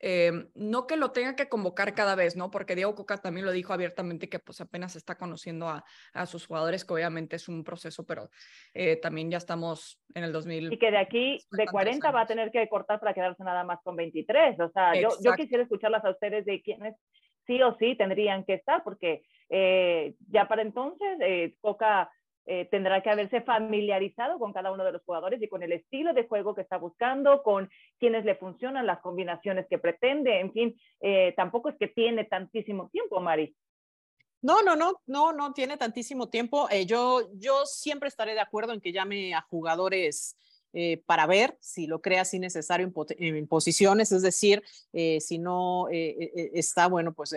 [0.00, 2.50] eh, no que lo tenga que convocar cada vez, ¿no?
[2.50, 5.82] Porque Diego Coca también lo dijo abiertamente que pues apenas está conociendo a,
[6.12, 8.28] a sus jugadores, que obviamente es un proceso, pero
[8.74, 10.74] eh, también ya estamos en el 2000.
[10.74, 13.78] Y que de aquí, de 40 va a tener que cortar para quedarse nada más
[13.82, 14.60] con 23.
[14.60, 16.94] O sea, yo, yo, quisiera escucharlas a ustedes de quiénes
[17.46, 19.22] sí o sí tendrían que estar, porque
[20.28, 22.10] ya para entonces Coca
[22.46, 26.12] eh, tendrá que haberse familiarizado con cada uno de los jugadores y con el estilo
[26.12, 30.80] de juego que está buscando, con quienes le funcionan, las combinaciones que pretende, en fin,
[31.00, 33.56] eh, tampoco es que tiene tantísimo tiempo, Mari.
[34.42, 36.68] No, no, no, no, no tiene tantísimo tiempo.
[36.70, 40.36] Eh, yo, yo siempre estaré de acuerdo en que llame a jugadores
[41.06, 44.60] para ver si lo crea así necesario en, posiciones, es decir,
[45.20, 47.32] si no está, bueno, pues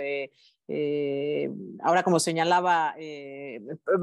[0.70, 1.50] eh,
[1.82, 3.62] ahora como señalaba eh,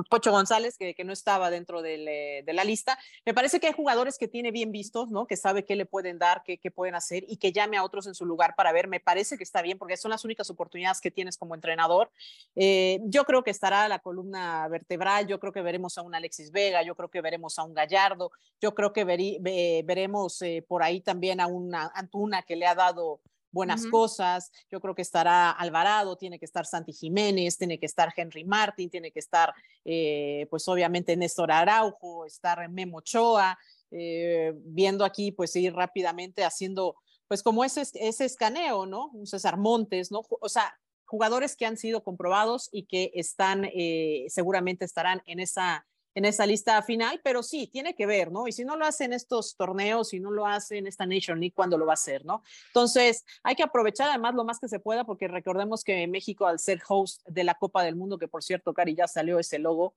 [0.09, 4.16] Pocho González, que, no estaba dentro eh, de la lista, me parece que hay jugadores
[4.16, 5.27] que tiene bien vistos, ¿no?
[5.27, 8.07] que sabe qué le pueden dar, qué, qué, pueden hacer y que llame a otros
[8.07, 11.00] en su lugar para ver, me parece que está bien porque son las únicas oportunidades
[11.00, 12.11] que tienes como entrenador.
[12.55, 16.83] yo creo que estará la columna vertebral, yo creo que veremos a un Alexis Vega,
[16.83, 21.46] yo creo que veremos a un Gallardo, yo creo que veremos por ahí también a
[21.46, 23.20] una Antuna que le ha dado
[23.55, 24.51] buenas cosas.
[24.71, 28.90] Yo creo que estará Alvarado, tiene que estar Santi Jiménez, tiene que estar Henry Martin,
[28.90, 33.57] tiene que estar, eh, pues obviamente Néstor Araujo, estar Memo Ochoa,
[33.90, 36.97] eh, viendo aquí, pues ir rápidamente haciendo,
[37.29, 39.11] pues como ese, ese escaneo, ¿no?
[39.12, 40.23] Un César Montes, ¿no?
[40.40, 45.87] O sea, jugadores que han sido comprobados y que están, eh, seguramente estarán en esa
[46.14, 48.46] en esa lista final, pero sí, tiene que ver, ¿no?
[48.46, 51.40] Y si no lo hace en estos torneos, si no lo hace en esta Nation
[51.40, 52.42] League, ¿cuándo lo va a hacer, no?
[52.68, 56.59] Entonces, hay que aprovechar además lo más que se pueda, porque recordemos que México, al
[56.59, 59.94] ser host de la Copa del Mundo, que por cierto, Cari, ya salió ese logo,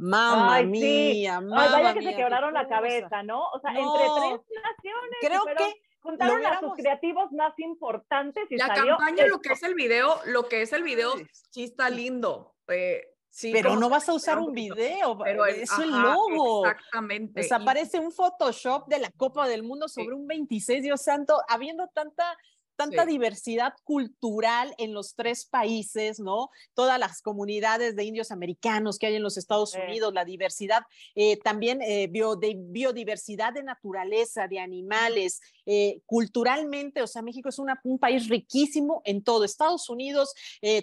[0.00, 3.50] Mamma mía, mamá Ay, vaya que se quebraron la cabeza, ¿no?
[3.50, 5.18] O sea, entre tres naciones.
[5.20, 9.74] Creo que juntaron a sus creativos más importantes y la campaña, lo que es el
[9.74, 11.12] video, lo que es el video,
[11.50, 12.54] sí está lindo.
[12.68, 13.10] Eh,
[13.52, 16.66] pero no vas a usar un video, pero es el logo.
[16.66, 17.40] Exactamente.
[17.40, 22.36] Desaparece un Photoshop de la Copa del Mundo sobre un 26, Dios santo, habiendo tanta
[22.80, 26.48] tanta diversidad cultural en los tres países, ¿no?
[26.72, 31.36] Todas las comunidades de indios americanos que hay en los Estados Unidos, la diversidad, eh,
[31.40, 37.98] también eh, de biodiversidad de naturaleza, de animales, eh, culturalmente, o sea, México es un
[37.98, 39.44] país riquísimo en todo.
[39.44, 40.32] Estados Unidos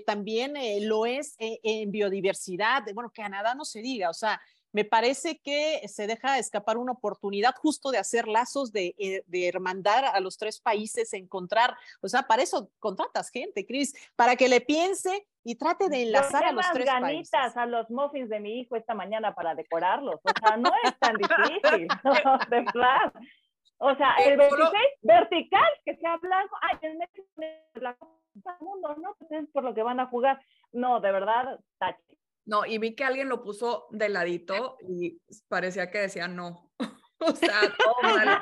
[0.05, 0.53] también
[0.87, 4.39] lo es en biodiversidad, bueno, Canadá no se diga, o sea,
[4.71, 9.47] me parece que se deja escapar una oportunidad justo de hacer lazos, de, eh, de
[9.47, 14.47] hermandar a los tres países, encontrar, o sea, para eso contratas gente, Cris, para que
[14.47, 17.57] le piense y trate de enlazar a los tres ganitas países.
[17.57, 21.15] a los muffins de mi hijo esta mañana para decorarlos, o sea, no es tan
[21.15, 21.87] difícil,
[22.49, 23.13] de verdad.
[23.79, 24.71] O sea, el 26
[25.03, 26.97] vertical, que sea blanco, ay, el
[27.75, 28.07] blanco,
[28.59, 30.41] mundo, no, pues es por lo que van a jugar.
[30.71, 32.17] No, de verdad, tache.
[32.47, 36.71] No, y vi que alguien lo puso de ladito y parecía que decía no.
[37.19, 38.41] o sea, todo mal,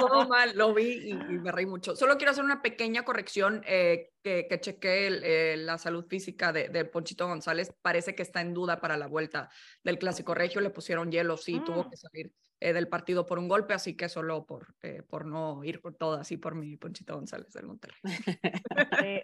[0.00, 1.96] todo mal, lo vi y, me reí mucho.
[1.96, 6.68] Solo quiero hacer una pequeña corrección eh, que, que chequé eh, la salud física de,
[6.68, 7.72] de, Ponchito González.
[7.80, 9.48] Parece que está en duda para la vuelta
[9.82, 10.60] del Clásico Regio.
[10.60, 11.90] Le pusieron hielo, sí, tuvo mm.
[11.90, 14.74] que salir eh, del partido por un golpe, así que solo por,
[15.08, 17.96] por no ir por todas y por mi Ponchito González del Monterrey.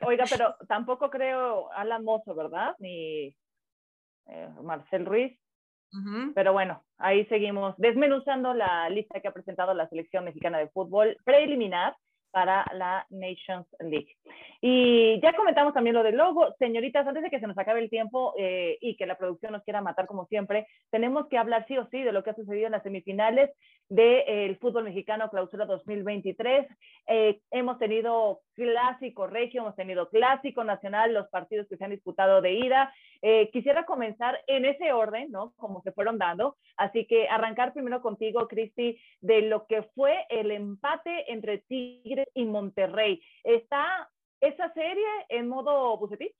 [0.06, 2.76] oiga, pero tampoco creo Alan Mozo, ¿verdad?
[2.78, 3.36] Ni
[4.26, 5.38] eh, Marcel Ruiz.
[6.34, 11.18] Pero bueno, ahí seguimos desmenuzando la lista que ha presentado la selección mexicana de fútbol
[11.22, 11.94] preliminar
[12.30, 14.16] para la Nations League.
[14.64, 16.54] Y ya comentamos también lo del logo.
[16.56, 19.64] Señoritas, antes de que se nos acabe el tiempo eh, y que la producción nos
[19.64, 22.66] quiera matar como siempre, tenemos que hablar sí o sí de lo que ha sucedido
[22.66, 23.50] en las semifinales
[23.88, 26.68] del eh, fútbol mexicano clausura 2023.
[27.08, 32.40] Eh, hemos tenido clásico regio, hemos tenido clásico nacional, los partidos que se han disputado
[32.40, 32.94] de ida.
[33.52, 35.54] quisiera comenzar en ese orden, ¿no?
[35.56, 36.56] Como se fueron dando.
[36.76, 42.44] Así que arrancar primero contigo, Cristi, de lo que fue el empate entre Tigres y
[42.44, 43.20] Monterrey.
[43.42, 44.08] ¿Está
[44.42, 46.36] esa serie en modo Bucetich?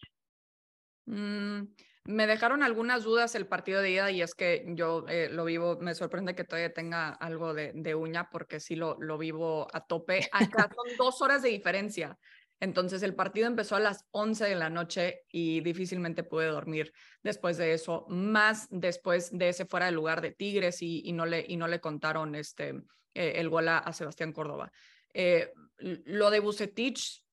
[1.06, 1.62] Mm,
[2.04, 5.78] me dejaron algunas dudas el partido de ida y es que yo eh, lo vivo,
[5.80, 9.86] me sorprende que todavía tenga algo de, de uña porque sí lo, lo vivo a
[9.86, 10.28] tope.
[10.66, 12.18] Acá son dos horas de diferencia.
[12.60, 17.56] Entonces el partido empezó a las 11 de la noche y difícilmente pude dormir después
[17.56, 21.44] de eso, más después de ese fuera de lugar de Tigres y, y no, le,
[21.48, 22.68] y no le contaron este,
[23.14, 24.72] eh, el gol a, Sebastián Córdoba.
[25.12, 27.24] Eh, lo de Bucetich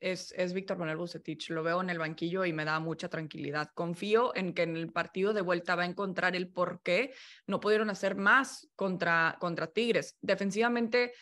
[0.00, 1.50] es, es Víctor Manuel Bucetich.
[1.50, 3.70] Lo veo en el banquillo y me da mucha tranquilidad.
[3.74, 7.14] Confío en que en el partido de vuelta va a encontrar el por qué
[7.46, 10.16] no pudieron hacer más contra, contra Tigres.
[10.20, 11.12] Defensivamente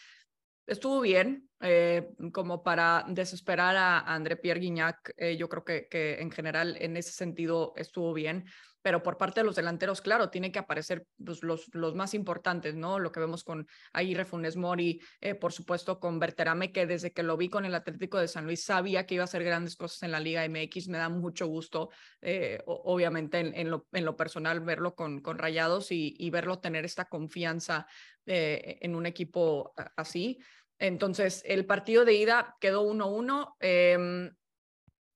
[0.67, 5.13] estuvo bien, eh, como para desesperar a, André Pierre Guignac.
[5.17, 8.45] Eh, yo creo que, que en general en ese sentido estuvo bien
[8.85, 12.75] pero por parte de los delanteros, claro, tiene que aparecer pues, los, los más importantes,
[12.75, 12.99] ¿no?
[12.99, 17.23] Lo que vemos con Aguirre Funes Mori, eh, por supuesto con Berterame, que desde que
[17.23, 20.03] lo vi con el Atlético de San Luis sabía que iba a hacer grandes cosas
[20.03, 21.89] en la Liga MX, me da mucho gusto,
[22.21, 26.85] eh, obviamente en, lo, en, lo, personal, verlo con, con Rayados y, y verlo tener
[26.85, 27.87] esta confianza
[28.27, 30.39] eh, en un equipo así.
[30.79, 33.57] Entonces, el partido de ida quedó 1-1.
[33.61, 34.31] Em,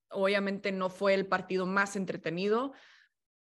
[0.09, 2.73] obviamente no fue el partido más entretenido,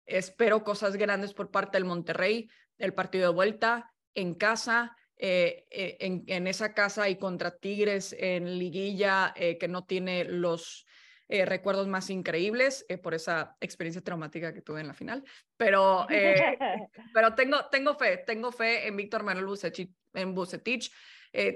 [0.08, 5.98] Espero cosas grandes por parte del Monterrey, el partido de vuelta, en casa, eh, eh,
[6.00, 10.86] en, esa casa y contra Tigres en liguilla eh, que no tiene los
[11.30, 15.26] recuerdos más increíbles por esa experiencia traumática que tuve en la final.
[15.58, 16.08] Pero,
[17.14, 20.90] pero tengo, tengo fe, tengo fe en Víctor Manuel Bucetich, en Bucetich.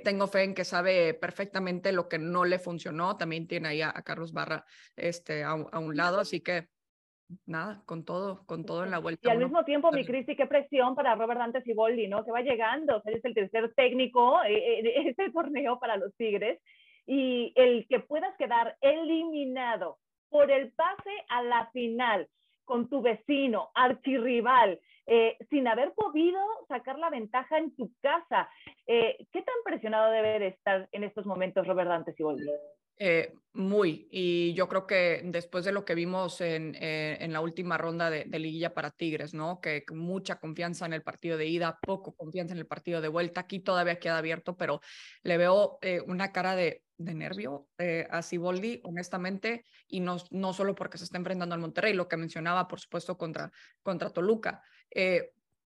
[0.03, 3.15] tengo fe en que sabe perfectamente lo que no le funcionó.
[3.15, 4.65] También tiene ahí a, Carlos Barra
[4.97, 6.67] este, a, a un lado, así que
[7.45, 9.27] nada, con todo, con todo en la vuelta.
[9.27, 12.23] Y al mismo tiempo, mi Cristi, qué presión para Robert Dante Ciboldi, ¿no?
[12.23, 16.15] Que va llegando, o es el tercer técnico eh, eh, de este torneo para los
[16.15, 16.59] Tigres,
[17.05, 19.97] y el que puedas quedar eliminado
[20.29, 22.27] por el pase a la final
[22.63, 28.49] con tu vecino, archirrival, eh, sin haber podido sacar la ventaja en tu casa.
[28.85, 32.45] ¿Qué tan presionado debe estar en estos momentos Robert Dante Ciboldi?
[32.97, 37.41] Eh, muy, y yo creo que después de lo que vimos en, eh, en la
[37.41, 39.59] última ronda de, liguilla para Tigres, ¿no?
[39.59, 43.41] Que mucha confianza en el partido de ida, poco confianza en el partido de vuelta,
[43.41, 44.79] aquí todavía queda abierto, pero
[45.23, 47.67] le veo eh, una cara de, de nervio
[48.09, 52.17] a Siboldi, honestamente, y no, no solo porque se está enfrentando al Monterrey, lo que
[52.17, 53.51] mencionaba, por supuesto, contra,
[53.81, 54.61] contra Toluca.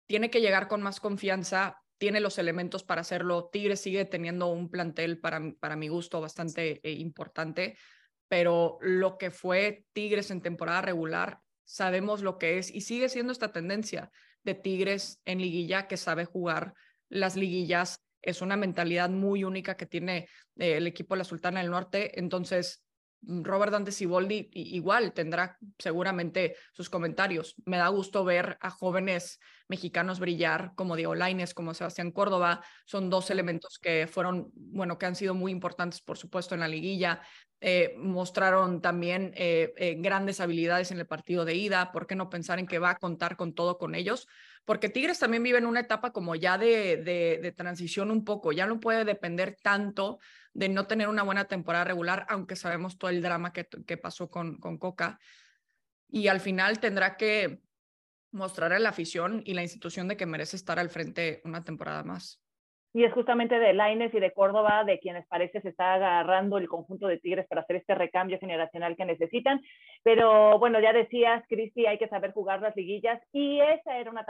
[0.07, 3.48] tiene que llegar con más confianza tiene los elementos para hacerlo.
[3.53, 7.79] Tigres sigue teniendo un plantel para, para mi gusto bastante eh, importante,
[8.27, 13.31] pero lo que fue Tigres en temporada regular, sabemos lo que es y sigue siendo
[13.31, 14.11] esta tendencia
[14.42, 16.75] de Tigres en liguilla que sabe jugar
[17.09, 20.27] las liguillas es una mentalidad muy única que tiene
[20.57, 22.19] eh, el equipo la Sultana del Norte.
[22.19, 22.83] Entonces,
[23.23, 27.54] Robert Dante Siboldi igual tendrá seguramente sus comentarios.
[27.64, 32.62] Me da gusto ver a jóvenes mexicanos brillar como Diego Laines, como Sebastián Córdoba.
[32.85, 36.68] Son dos elementos que fueron, bueno, que han sido muy importantes, por supuesto, en la
[36.68, 37.23] liguilla.
[37.60, 41.92] Eh, mostraron también eh, eh, grandes habilidades en el partido de ida.
[41.92, 44.27] ¿Por qué no pensar en que va a contar con todo con ellos?
[44.65, 48.52] Porque Tigres también vive en una etapa como ya de, de, transición un poco.
[48.52, 50.19] Ya no puede depender tanto
[50.54, 54.31] de no tener una buena temporada regular, aunque sabemos todo el drama que, que pasó
[54.31, 55.19] con, con Coca.
[56.08, 57.63] Y al final tendrá que
[58.31, 62.02] mostrar a la afición y la institución de que merece estar al frente una temporada
[62.02, 62.42] más
[62.95, 66.69] y es justamente de Laines y de Córdoba de quienes parece se está agarrando el
[66.69, 69.63] conjunto de Tigres para hacer este recambio generacional que necesitan.
[70.03, 74.27] Pero bueno, ya decías, Cristi, hay que saber jugar las liguillas y esa era una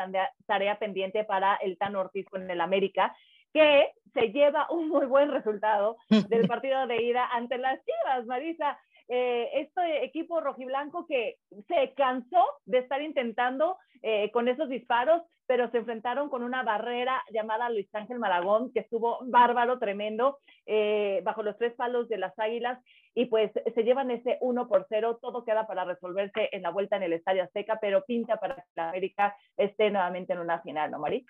[0.47, 3.15] tarea, pendiente para el Tan Ortiz con el América,
[3.53, 5.97] que se lleva un muy buen resultado
[6.29, 8.79] del partido de ida ante las Chivas, Marisa.
[9.15, 11.37] Eh, este equipo rojiblanco que
[11.69, 17.23] se cansó de estar intentando eh, con esos disparos, pero se enfrentaron con una barrera
[17.31, 22.33] llamada Luis Ángel Maragón, que estuvo bárbaro, tremendo, eh, bajo los tres palos de las
[22.39, 22.83] Águilas,
[23.13, 26.97] y pues se llevan ese uno por cero, todo queda para resolverse en la vuelta
[26.97, 30.91] en el Estadio Azteca, pero pinta para que la América esté nuevamente en una final,
[30.91, 31.27] ¿no, Mari?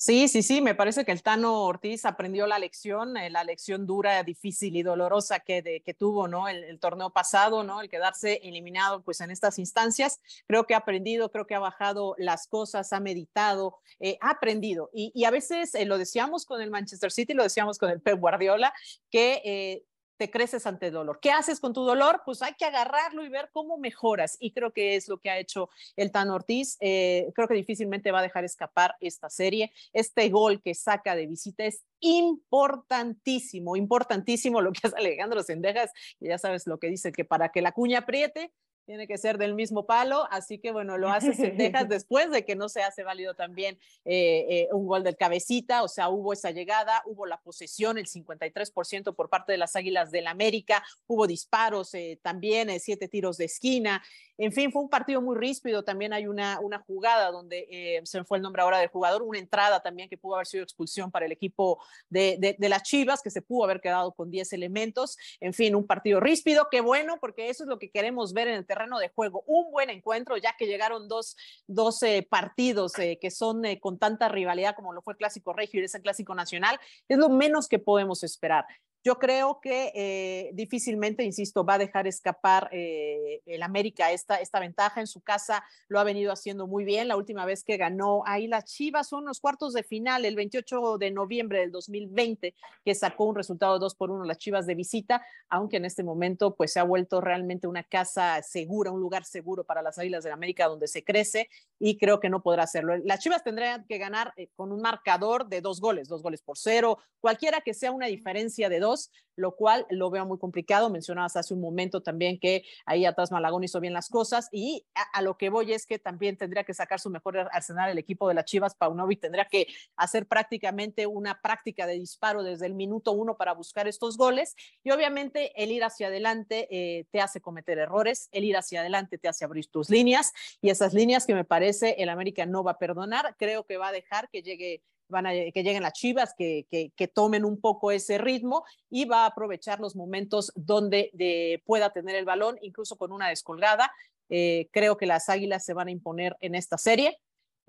[0.00, 3.84] Sí, sí, sí, me parece que el Tano Ortiz aprendió la lección, eh, la lección
[3.84, 6.46] dura, difícil y dolorosa que, tuvo, ¿no?
[6.46, 7.80] El, torneo pasado, ¿no?
[7.80, 10.20] El quedarse eliminado, pues en estas instancias.
[10.46, 14.88] Creo que ha aprendido, creo que ha bajado las cosas, ha meditado, eh, ha aprendido.
[14.92, 18.20] Y, a veces eh, lo decíamos con el Manchester City, lo decíamos con el Pep
[18.20, 18.72] Guardiola,
[19.10, 19.84] que
[20.18, 21.20] te creces ante el dolor.
[21.22, 22.22] ¿Qué haces con tu dolor?
[22.24, 24.36] Pues hay que agarrarlo y ver cómo mejoras.
[24.40, 26.76] Y creo que es lo que ha hecho el Tan Ortiz.
[26.80, 29.72] Eh, creo que difícilmente va a dejar escapar esta serie.
[29.92, 35.92] Este gol que saca de visita es importantísimo, importantísimo lo que hace Alejandro Sendejas.
[36.20, 38.52] Ya sabes lo que dice, que para que la cuña apriete,
[38.88, 42.56] tiene que ser del mismo palo, así que bueno, lo hace Sendejas después de que
[42.56, 46.52] no se hace válido también eh, eh, un gol del cabecita, o sea, hubo esa
[46.52, 51.92] llegada, hubo la posesión, el 53% por parte de las Águilas del América, hubo disparos
[51.92, 54.02] eh, también, siete tiros de esquina,
[54.40, 55.82] en fin, fue un partido muy ríspido.
[55.82, 59.40] También hay una, una jugada donde se me fue el nombre ahora del jugador, una
[59.40, 63.30] entrada también que pudo haber sido expulsión para el equipo de, de, las Chivas, que
[63.30, 65.18] se pudo haber quedado con 10 elementos.
[65.40, 66.68] En fin, un partido ríspido.
[66.70, 69.42] Qué bueno, porque eso es lo que queremos ver en el terreno de juego.
[69.46, 71.98] Un buen encuentro, ya que llegaron dos, dos
[72.30, 75.84] partidos eh, que son eh, con tanta rivalidad como lo fue el Clásico Regio y
[75.84, 76.78] ese Clásico Nacional.
[77.08, 78.66] Es lo menos que podemos esperar.
[79.04, 84.58] Yo creo que eh, difícilmente, insisto, va a dejar escapar eh, el América esta, esta
[84.58, 85.00] ventaja.
[85.00, 87.06] En su casa lo ha venido haciendo muy bien.
[87.06, 90.98] La última vez que ganó ahí las Chivas son los cuartos de final, el 28
[90.98, 95.24] de noviembre del 2020, que sacó un resultado 2 por 1 las Chivas de visita,
[95.48, 99.64] aunque en este momento pues se ha vuelto realmente una casa segura, un lugar seguro
[99.64, 102.96] para las Águilas del América donde se crece y creo que no podrá hacerlo.
[103.04, 106.58] Las Chivas tendrían que ganar eh, con un marcador de dos goles, dos goles por
[106.58, 108.97] cero, cualquiera que sea una diferencia de dos
[109.38, 110.90] lo cual lo veo muy complicado.
[110.90, 115.22] Mencionabas hace un momento también que ahí atrás Malagón hizo bien las cosas y a,
[115.22, 118.34] lo que voy es que también tendría que sacar su mejor arsenal el equipo de
[118.34, 118.74] las Chivas.
[118.74, 123.86] Paunovic tendría que hacer prácticamente una práctica de disparo desde el minuto uno para buscar
[123.86, 128.56] estos goles y obviamente el ir hacia adelante eh, te hace cometer errores, el ir
[128.56, 132.44] hacia adelante te hace abrir tus líneas y esas líneas que me parece el América
[132.44, 135.82] no va a perdonar, creo que va a dejar que llegue van a, que lleguen
[135.82, 140.52] las Chivas, que, que, tomen un poco ese ritmo y va a aprovechar los momentos
[140.54, 143.90] donde de, pueda tener el balón, incluso con una descolgada.
[144.28, 147.18] Eh, creo que las Águilas se van a imponer en esta serie.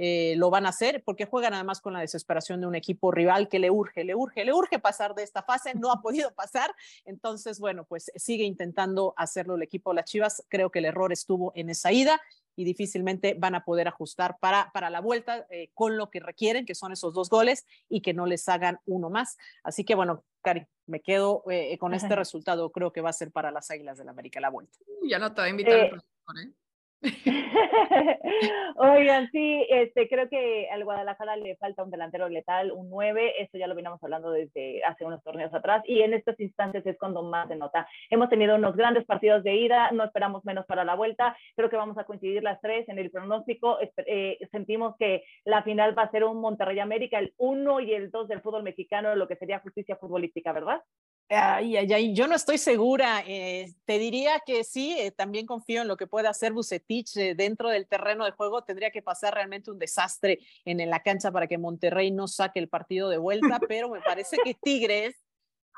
[0.01, 3.49] Eh, lo van a hacer porque juegan además con la desesperación de un equipo rival
[3.49, 6.73] que le urge, le urge, le urge pasar de esta fase, no ha podido pasar,
[7.03, 11.11] entonces bueno, pues sigue intentando hacerlo el equipo de las Chivas, creo que el error
[11.11, 12.21] estuvo en esa ida
[12.59, 16.65] y difícilmente van a poder ajustar para, para la vuelta eh, con lo que requieren,
[16.65, 19.37] que son esos dos goles, y que no les hagan uno más.
[19.63, 23.31] Así que bueno, Cari, me quedo eh, con este resultado, creo que va a ser
[23.31, 24.77] para las Águilas del la América la vuelta.
[25.03, 26.51] Ya no te voy a invitar ¿eh?
[28.75, 33.57] Oigan, sí, este, creo que al Guadalajara le falta un delantero letal, un 9, eso
[33.57, 37.23] ya lo venimos hablando desde hace unos torneos atrás y en estos instantes es cuando
[37.23, 37.87] más se nota.
[38.09, 41.77] Hemos tenido unos grandes partidos de ida, no esperamos menos para la vuelta, creo que
[41.77, 46.11] vamos a coincidir las tres en el pronóstico, eh, sentimos que la final va a
[46.11, 49.59] ser un Monterrey América, el 1 y el 2 del fútbol mexicano, lo que sería
[49.59, 50.81] justicia futbolística, ¿verdad?
[51.31, 53.23] Ay, ay, ay, yo no estoy segura.
[53.27, 57.35] Eh, te diría que sí, eh, también confío en lo que puede hacer Bucetich eh,
[57.35, 58.63] dentro del terreno de juego.
[58.63, 62.57] Tendría que pasar realmente un desastre en, en, la cancha para que Monterrey no saque
[62.57, 65.15] el partido de vuelta, pero me parece que Tigres,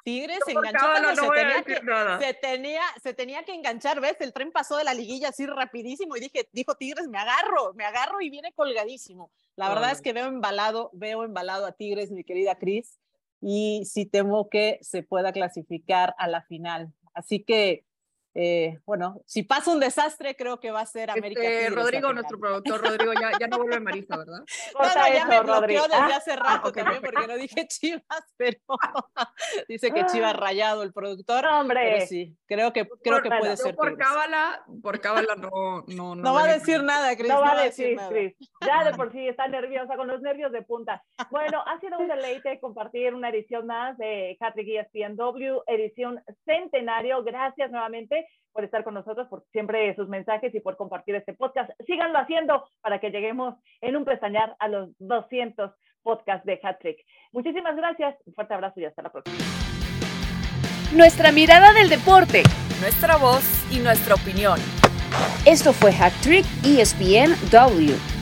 [0.05, 4.15] Tigres se enganchó no, se, no tenía que, se, tenía, se tenía que enganchar, ¿ves?
[4.21, 7.83] El tren pasó de la liguilla así rapidísimo y dije, dijo Tigres, me agarro, me
[7.83, 9.31] agarro y viene colgadísimo.
[9.57, 13.01] La verdad es que veo embalado, veo embalado a Tigres, mi querida Cris
[13.41, 16.93] y sí temo que se pueda clasificar a la final.
[17.13, 17.85] Así que
[18.33, 21.43] eh, bueno, si pasa un desastre, creo que va a ser América.
[21.43, 24.39] Este, Rodrigo, nuestro productor, Rodrigo, ya, ya no vuelve Marisa, ¿verdad?
[24.73, 28.57] No, no, ya me bloqueó desde hace rato ah, también, porque no dije Chivas, pero
[29.67, 31.45] dice que Chivas rayado el productor.
[31.45, 31.91] hombre.
[31.93, 33.75] Pero sí, creo que, creo que puede ser.
[33.75, 36.15] Por cábala, por cábala no, no, no.
[36.15, 37.27] No va a decir nada, Cris.
[37.27, 38.35] No, va a decir, Cris.
[38.65, 41.03] Ya de por sí está nerviosa, con los nervios de punta.
[41.29, 47.23] Bueno, ha sido un deleite compartir una edición más de Patrick ESPNW, edición centenario.
[47.23, 48.20] Gracias nuevamente
[48.53, 51.71] por estar con nosotros, por siempre sus mensajes y por compartir este podcast.
[51.85, 55.71] Síganlo haciendo para que lleguemos en un pestañar a los 200
[56.03, 56.97] podcasts de Hattrick.
[57.31, 59.37] Muchísimas gracias, un fuerte abrazo y hasta la próxima.
[60.95, 62.43] Nuestra mirada del deporte,
[62.81, 64.59] nuestra voz y nuestra opinión.
[65.45, 68.20] Esto fue Hattrick ESPN W.